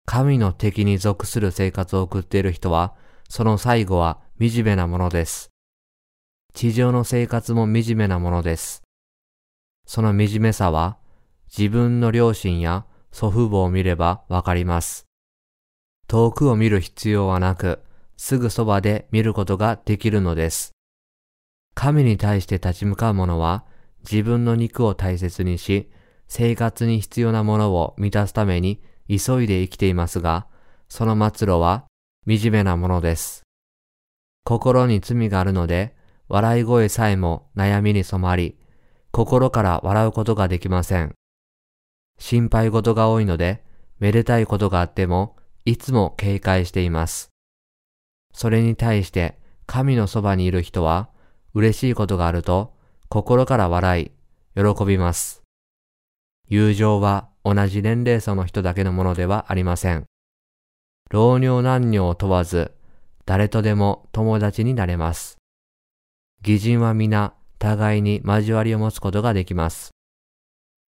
[0.06, 2.94] 神の敵に属する生活を送っている人は、
[3.30, 5.50] その最後は惨めなものです。
[6.54, 8.84] 地上の生活も惨めなものです。
[9.86, 10.98] その惨めさは
[11.56, 15.06] 自分の両親や祖父母を見ればわかります。
[16.08, 17.82] 遠くを見る必要はなく、
[18.18, 20.72] すぐそばで見ることができるのです。
[21.74, 23.66] 神に対して立ち向かう者は
[24.10, 25.90] 自分の肉を大切にし、
[26.28, 30.48] 生活に必要なものを満たすために急いで生きていますが、
[30.90, 31.86] その末路は
[32.28, 33.44] 惨めなものです。
[34.44, 35.96] 心に罪があるので、
[36.28, 38.58] 笑い声さえも悩みに染まり、
[39.16, 41.16] 心から笑うことができません。
[42.20, 43.64] 心配事が多いので、
[43.98, 47.30] めでたいことがあっても、いつも警戒しています。
[48.34, 51.08] それに対して、神のそばにいる人は、
[51.54, 52.74] 嬉しいことがあると、
[53.08, 54.12] 心から笑い、
[54.54, 55.44] 喜びます。
[56.50, 60.04] 友情は同じ年齢層の人だけのものではありません。
[61.10, 62.74] 老若男女を問わず、
[63.26, 65.38] 誰とでも友達になれます。
[66.46, 69.92] 義人は皆互いに交わりを持つことができます。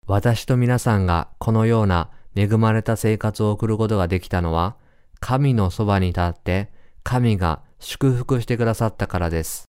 [0.05, 4.77] 私と皆さんがこのような恵まれた生活を送ることができたのは、
[5.19, 6.71] 神のそばに立って
[7.03, 9.65] 神が祝福してくださったからです。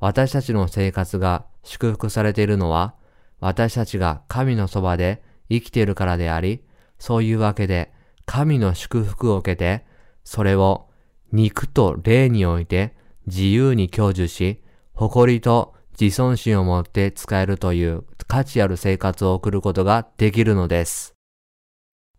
[0.00, 2.94] 私たちの生活が祝福されているのは、
[3.38, 6.64] 私たちが神のそばで生きているからであり、
[6.98, 7.92] そういうわけで
[8.26, 9.86] 神の祝福を受けて、
[10.24, 10.88] それを
[11.32, 12.94] 肉と霊において
[13.26, 21.14] 自由に享受し、誇りと自尊心を持って使えるという価値ある生活を送ることができるのです。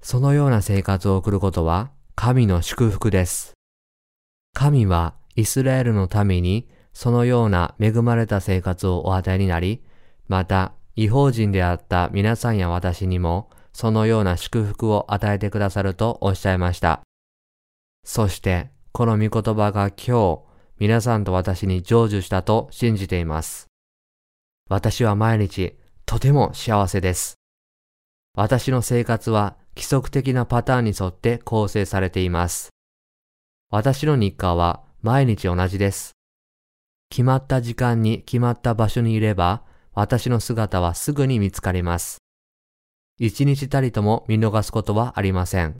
[0.01, 3.53] そのような生活を送ることは神の祝福です。
[4.53, 9.81] 神はイスラエルのためにそのような恵まれた生活をお与えになり、
[10.27, 17.01] また違法人であった皆さんや私にもそのような祝福を与えてくださるとおっしゃいました。
[18.03, 20.41] そしてこの御言葉が今日
[20.77, 23.70] 皆さんと私に成就したと信じています。
[24.71, 27.35] 私は毎日とても幸せです。
[28.35, 32.69] 私の生活は規則的なパターンに沿って構成されています。
[33.69, 36.11] 私の日課は毎日同じです。
[37.09, 39.63] 決まった時間に決まった場所にいれば、
[39.93, 42.19] 私の姿はすぐに見つかります。
[43.19, 45.75] 一日たりとも見逃すことはありません。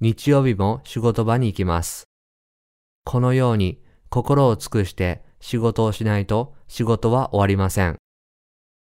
[0.00, 2.04] 日曜日も仕事場に行きます。
[3.04, 7.98] このように心を尽くして仕事をしないと仕事は終わりません。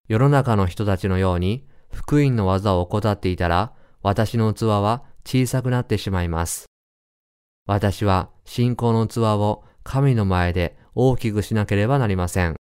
[0.07, 6.65] 世の中の人たちのように福音の技を怠っていたら私の器は小さくなってしまいます。
[7.67, 12.55] 私は信仰の器を神の前で大きくしなければなりません。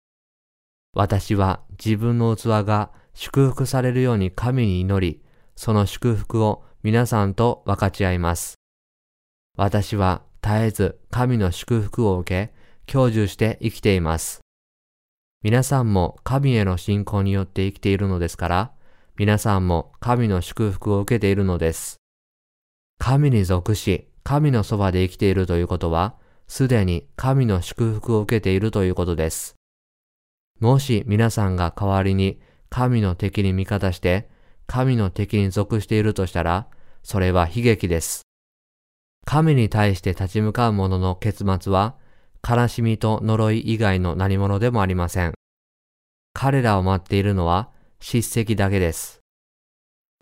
[0.93, 5.23] 私は自分の器が祝福されるように神に祈り、
[5.55, 8.55] その祝福を皆さんと分かち合います。
[9.55, 12.56] 私は絶えず神の祝福を受け、
[12.89, 14.39] 享受して生きています。
[15.43, 18.71] 皆さんも神への信仰によって生きているのですから、
[19.17, 21.97] 皆さんも神の祝福を受けているのです。
[22.97, 26.15] 神に属し、神のそばで生きているということは、
[26.47, 29.55] すでに神の祝福を受けているということです。
[30.59, 34.29] もし皆さんが代わりに神の敵に味方して、
[34.65, 36.67] 神の敵に属しているとしたら、
[37.03, 38.21] それは悲劇です。
[39.25, 41.95] 神に対して立ち向かう者の結末は、
[42.47, 45.33] 悲しみと呪い以外の何者でもありません。
[46.33, 47.69] 彼らを待っているのは
[47.99, 49.19] 叱責だけです。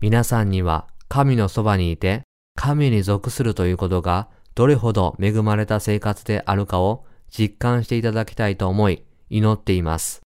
[0.00, 2.22] 皆さんには神のそばにいて、
[2.56, 10.22] 神に属するということがどれほど恵まれた生活であるかを実感していただきたいと思い祈っています。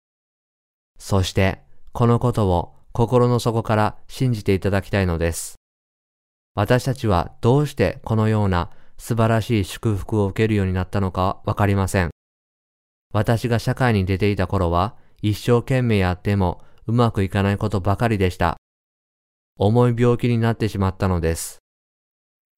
[0.98, 5.56] そして、このことを心の底から信じていただきたいのです。
[6.56, 8.70] 私たちはどうしてこのような
[9.00, 12.12] 素晴らしい祝福を受けるようになったのかわかりません。
[13.12, 18.58] 私が社会に出ていた頃は一生懸命やってもうまくいかないことばかりでした。
[19.58, 21.60] 重い病気になってしまったのです。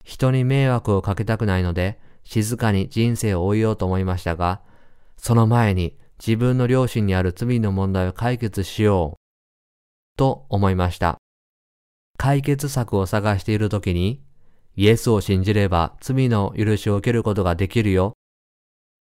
[0.03, 4.61] 人に迷惑をかけたくないので静かに人生を終えようと思いましたが、
[5.17, 11.17] その前に自分の両親にある罪の問題を解決しようと思いました。
[12.17, 14.23] 解決策を探しているときに、
[14.81, 18.13] イエスを信じれば罪の許しを受けることができるよ、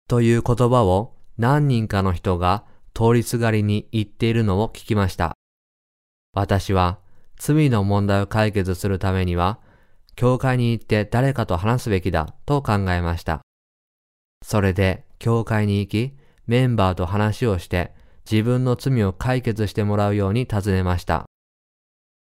[0.07, 2.63] という言葉を何人かの人が
[2.93, 5.33] 通りすがりに言っているのを聞きました。
[6.31, 6.99] 私は
[7.35, 9.59] 罪の問題を解決するためには、
[10.15, 13.41] 教会に行って誰かと話すべきだと考えました。
[14.45, 16.15] それで教会に行き、
[16.47, 17.93] メンバーと話をして
[18.31, 21.25] 自分の罪を解決してもらうように尋ねました。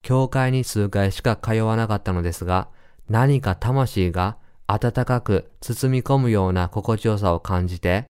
[0.04, 2.68] 教会に数回しか通わなかったのですが、
[3.10, 4.38] 何か魂が
[4.68, 8.04] 温かく包み込むような心地よさを感じて、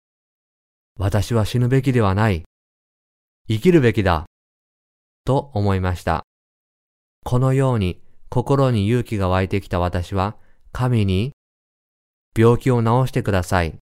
[0.97, 2.43] 私は死ぬべきではない。
[3.47, 4.25] 生きるべきだ。
[5.23, 6.23] と思いました。
[7.23, 10.35] このように心に勇気が湧いてきた私は、
[10.73, 11.31] 神に、
[12.37, 13.77] 病気を治してください。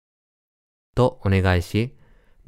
[0.95, 1.95] とお願いし、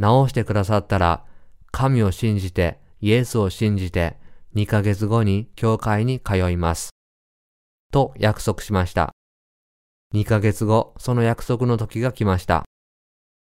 [0.01, 1.23] 治してくださったら、
[1.69, 4.17] 神を信じて、イエスを信じて、
[4.55, 6.94] 2ヶ月後に教会に通います。
[7.95, 9.15] と約束しました。
[10.13, 12.65] 2ヶ月後、その約束の時が来ました。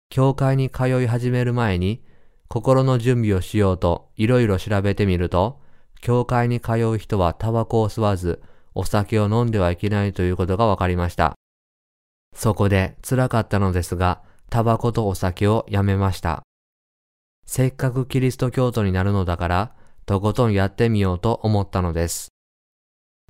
[0.08, 2.02] 教会に通い始める前に、
[2.48, 5.60] 心の準備をしようといろいろ調べてみると、
[6.00, 8.42] 教会に通う人はタバコを吸わず、
[8.74, 11.34] お酒を飲んではいけないということが分かりました。
[12.34, 16.42] そこで辛かったのですが、タバコとお酒をやめました。
[17.44, 19.74] せっかくキリスト教徒になるのだから、
[20.06, 22.30] とことんやってみようと思ったのです。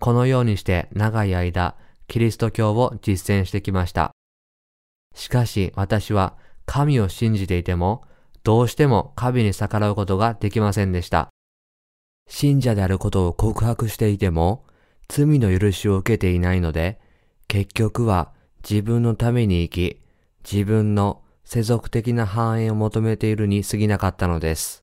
[0.00, 1.76] このようにして長い間、
[2.08, 4.12] キリスト教を実践してきました。
[5.14, 8.02] しかし私は神を信じていても、
[8.42, 11.28] どうしても神に逆らうことができませんでした。
[12.28, 14.64] 信者であることを告白していても、
[15.08, 16.98] 罪の許しを受けていないので、
[17.46, 18.32] 結局は
[18.66, 20.00] 自分のために生き、
[20.50, 24.82] 自分の世俗的な繁栄を求めているに過ぎなかったのです。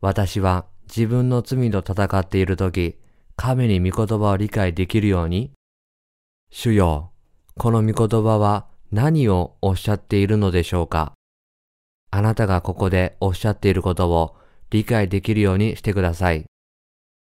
[0.00, 3.01] 私は自分の罪と戦っているとき、
[3.36, 5.52] 神に御言葉を理解できるように、
[6.50, 7.12] 主よ、
[7.58, 11.14] この御言葉は何をおっしゃっているのでしょうか
[12.10, 14.36] あなたがここでおっしゃっていることを
[14.70, 16.44] 理解できるようにしてください。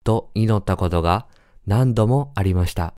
[0.03, 1.26] と祈ったことが
[1.66, 2.95] 何度もありました。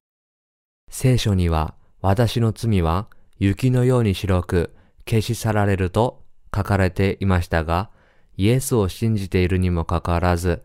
[0.90, 4.74] 聖書には私の罪は雪のように白く
[5.06, 6.22] 消し去られると
[6.54, 7.90] 書かれていましたが、
[8.38, 10.62] イエスを信じているにもかかわらず、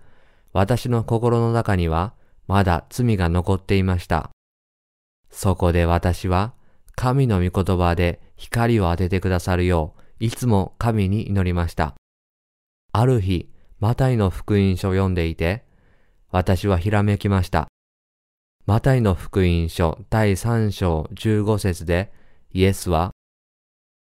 [0.53, 2.13] 私の心の中には
[2.51, 4.29] まだ罪が残っていました。
[5.29, 6.53] そこで私は
[6.97, 11.95] 神の御言葉で光を当ててくださるよう、いつも神に祈りました。
[12.91, 13.49] ある日、
[13.79, 15.63] マタイの福音書を読んでいて、
[16.29, 17.69] 私はひらめきました。
[18.65, 22.11] マタイの福音書第3章15節で、
[22.51, 23.11] イエスは、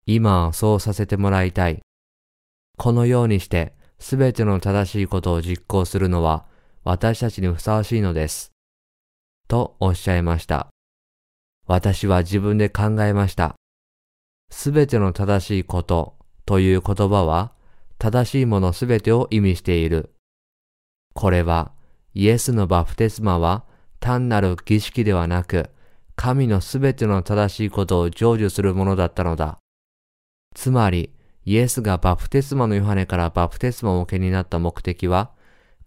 [0.07, 1.83] 今はそうさせてもらいたい。
[2.79, 6.50] このようにして、すべての正しいことを実行するのは、
[6.83, 8.53] 私たちにふさわしいのです。
[9.49, 10.69] とおっしゃいました。
[11.67, 13.55] 私は自分で考えました。
[14.51, 16.17] すべての正しいこと
[16.47, 17.53] という言葉は、
[17.99, 20.15] 正しいものすべてを意味している。
[21.15, 21.73] これは、
[22.15, 23.65] イエスのバプテスマは
[24.01, 25.69] 単なる儀式ではなく、
[26.17, 29.59] 神のすべての正しいことを成就するものだったのだ。
[30.55, 31.13] つまり、
[31.45, 35.33] イエスがバプテスマのヨハネからバプテスマを受けになった目的は、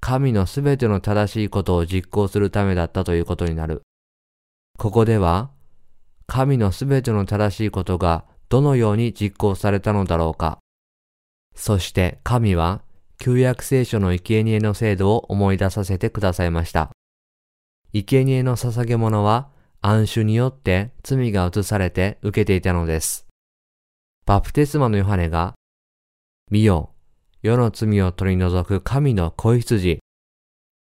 [0.06, 3.84] 神のすべての正しいことを実行するためだったということになる。
[4.78, 5.50] ここでは、
[6.28, 10.60] 神のすべての正しいことがどのように実行されたのだろうか。
[11.56, 12.82] そして神は
[13.18, 16.92] 旧約聖書の生贄の制度を思い出させてくださいました。
[17.94, 23.26] 生贄の捧げ物は暗種によって罪が移されて受けていたのです。
[24.26, 25.54] バプテスマのヨハネが、
[26.52, 26.93] 見よ、
[27.44, 30.00] 世の罪を取り除く神の子羊。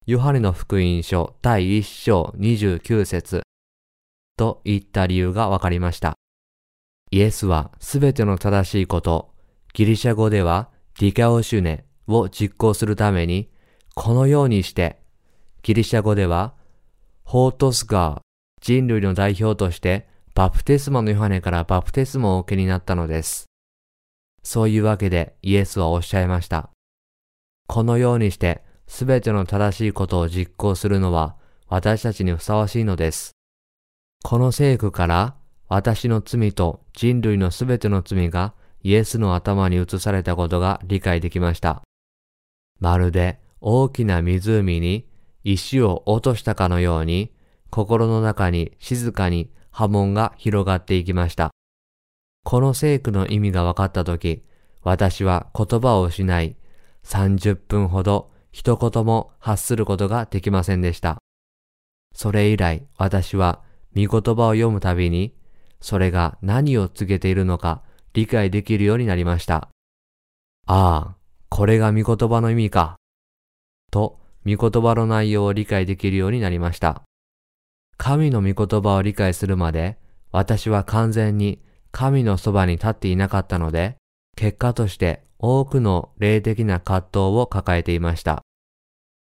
[0.05, 3.41] ヨハネの福音書第1章29節
[4.37, 6.13] と言った理由がわかりました。
[7.09, 9.33] イエスはすべての正しいこと、
[9.73, 13.49] ギリシャ語ではディカオシュネを実行するために、
[13.95, 14.99] このようにして、
[15.63, 16.53] ギリシャ語では、
[17.23, 18.19] ホートスガー、
[18.61, 23.45] 人類の代表としてバプテスマのヨハネからバプテスマを受けになったのです。
[24.43, 26.69] そういうわけでイエスはおっしゃいました。
[27.67, 31.35] このようにしてすべての正しいことを実行するのは
[31.67, 33.31] 私たちにふさわしいのです。
[34.23, 35.35] この聖句から
[35.67, 41.81] 私の罪と人類のすべての罪がイエスの頭に移されたことが理解できました。
[42.79, 45.07] まるで大きな湖に
[45.43, 47.31] 石を落としたかのように
[47.69, 51.51] 心の中に静かに波紋が広がっていきました。
[52.43, 54.43] この聖句の意味が分かったとき、
[54.83, 56.55] 私は言葉を失い、
[57.05, 61.17] 30分ほど一言も発することができませんでした。
[62.13, 63.61] それ以来私は
[63.93, 65.33] 見言葉を読むたびに、
[65.79, 67.81] それが何を告げているのか
[68.13, 69.69] 理解できるようになりました。
[70.67, 71.15] ああ、
[71.49, 72.95] これが見言葉の意味か。
[73.91, 77.03] と、見言葉の内容を理解できるようになりました。
[77.97, 79.97] 神の御言葉を理解するまで、
[80.31, 81.61] 私は完全に
[81.93, 83.95] 神のそばに立っていなかったので、
[84.35, 88.41] 結果として多くの霊的な葛藤を抱えていました。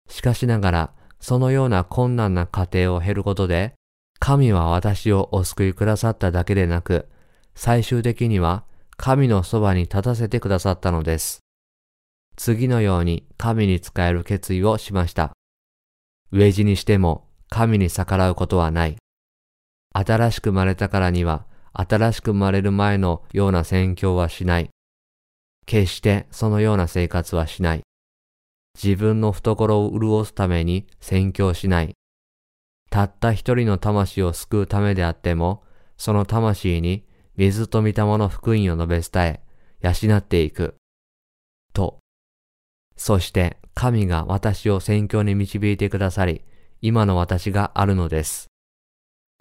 [0.09, 3.75] しかしながら、そのような困難な過程を経ることで、
[4.19, 7.07] 神は私をお救いくださっただけでなく、
[7.53, 8.65] 最終的には
[8.97, 11.41] 神のそばに立たせてくださったのです。
[12.35, 15.33] 次のように神に仕える決意をしました。
[16.33, 18.97] 飢え死にしても神に逆らうことはない。
[19.93, 21.45] 新しく生まれたからには
[21.77, 24.69] 新しく生まれる前のような宣教はしない。
[25.65, 27.81] 決してそのような生活はしない。
[28.81, 31.93] 自分の懐を潤すために宣教しない。
[32.89, 35.63] たった一人の魂を救うためであっても、
[35.97, 37.05] その魂に
[37.35, 39.41] 水と御霊の福音を述べ伝え、
[39.81, 40.75] 養っていく。
[41.73, 41.99] と。
[42.95, 46.43] そして神が私を宣教に導いてくださり、
[46.81, 48.47] 今の私があるのです。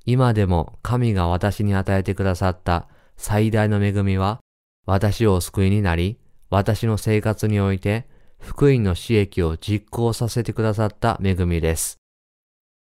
[0.07, 4.41] 今でも神が私に与えてくださった最大の恵みは、
[4.87, 6.19] 私をお救いになり、
[6.51, 8.07] 私の生活において
[8.39, 11.97] 福音の刺激を実行させてくださった恵みです。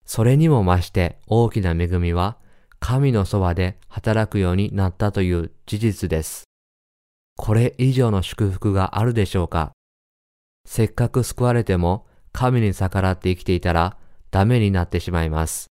[0.05, 2.37] それにも増して大きな恵みは、
[2.79, 6.45] 神のそばで働くようになったという事実です。
[7.39, 9.73] これ以上の祝福があるでしょうか？
[10.67, 13.97] せっかく救われても神に逆らって生きていたら
[14.31, 15.69] ダメになってしまいます。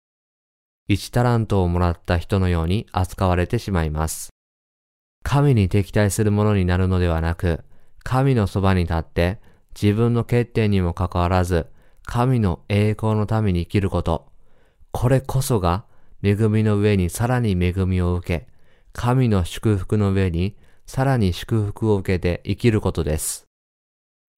[0.87, 4.29] 一タラントをもらった人のように扱われてしまいます。
[5.23, 7.63] 神に敵対するものになるのではなく、
[8.03, 9.39] 神のそばに立って
[9.79, 11.67] 自分の欠点にもかかわらず
[12.05, 14.27] 神の栄光のために生きること。
[14.91, 15.85] これこそが
[16.21, 18.47] 恵みの上にさらに恵みを受け、
[18.91, 23.45] 神の祝福の上にさらに祝福を受けて生きることです。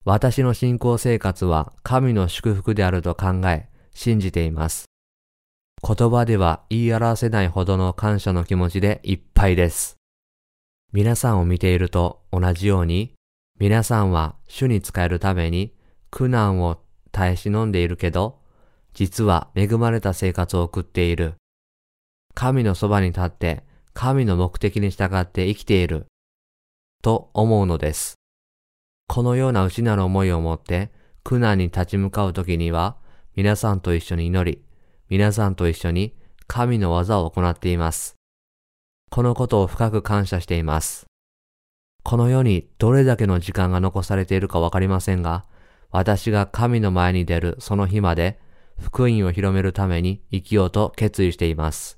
[0.05, 4.85] 私の信仰生活は神の祝福であると考え、信じています。
[5.88, 9.97] 言葉では言い表せないほどの感謝の気持ちでいっぱいです。
[10.93, 13.13] 皆さんを見ていると同じように、
[13.59, 15.75] 皆さんは主に仕えるために
[16.09, 16.81] 苦難を
[17.11, 18.39] 耐え忍んでいるけど、
[18.95, 21.36] 実は恵まれた生活を送っている。
[22.33, 23.63] 神のそばに立って
[23.93, 26.07] 神の目的に従って生きている。
[27.03, 28.15] と思うのです。
[29.07, 30.91] このような内なる思いを持って
[31.23, 32.97] 苦難に立ち向かうときには、
[33.36, 34.64] 皆さんと一緒に祈り、
[35.08, 36.16] 皆さんと一緒に
[36.47, 38.16] 神の技を行っています。
[39.12, 41.06] このことを深く感謝しています。
[42.03, 45.45] この世にどれだけの時間が残されているかわかりませんが、
[45.91, 48.39] 私が神の前に出るその日まで、
[48.80, 51.97] 福音を広めるために生きようと決意しています。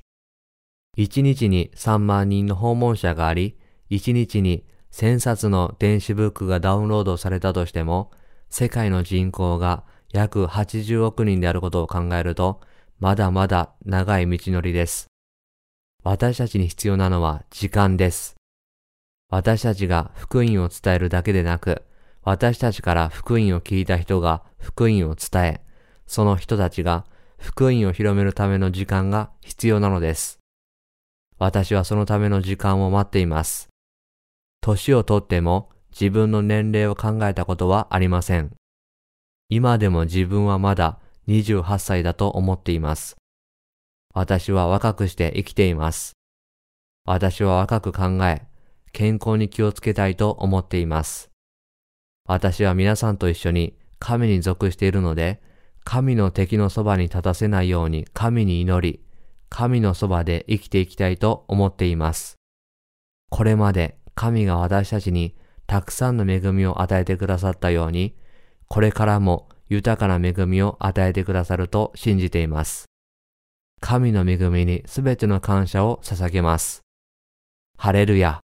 [0.96, 3.58] 一日に3万人の訪問者があり、
[3.90, 8.12] 一日に1000冊の電子ブックがダウンロードされたとしても、
[8.50, 12.62] 世界の人口が約80億人であることを考えると、
[13.00, 15.06] まだまだ長い道のりです。
[16.04, 18.36] 私たちに必要なのは時間です。
[19.30, 21.84] 私たちが福音を伝えるだけでなく、
[22.24, 25.62] 私たちから福音を聞いた人が福音を伝え、
[26.08, 27.06] その人たちが
[27.38, 30.40] 福音を広めるための時間が必要なのです。
[31.38, 33.70] 私はそのための時間を待っています。
[34.60, 38.56] 年をとっても自分の年齢を考えたことはありません。
[39.50, 43.18] 今でも自分はまだ28歳だと思っています。
[44.14, 46.14] 私は若くして生きています。
[47.06, 48.48] 私は若く考え、
[48.92, 51.30] 健康に気をつけたいと思っています。
[52.28, 55.42] 私は皆さんと一緒に神に属しているので、
[55.84, 59.02] 神の敵のそばに立たせないように神に祈り、
[59.50, 62.36] 神のそばで生きていきたいと思っています。
[63.30, 65.36] これまで神が私たちに
[65.68, 68.16] たくさんの恵みを与えてくださったように、
[68.68, 72.86] これからも豊かな恵みを与えてくださると信じています。
[73.80, 76.82] 神の恵みにすべての感謝を捧げます。
[77.78, 78.42] ハレルヤ。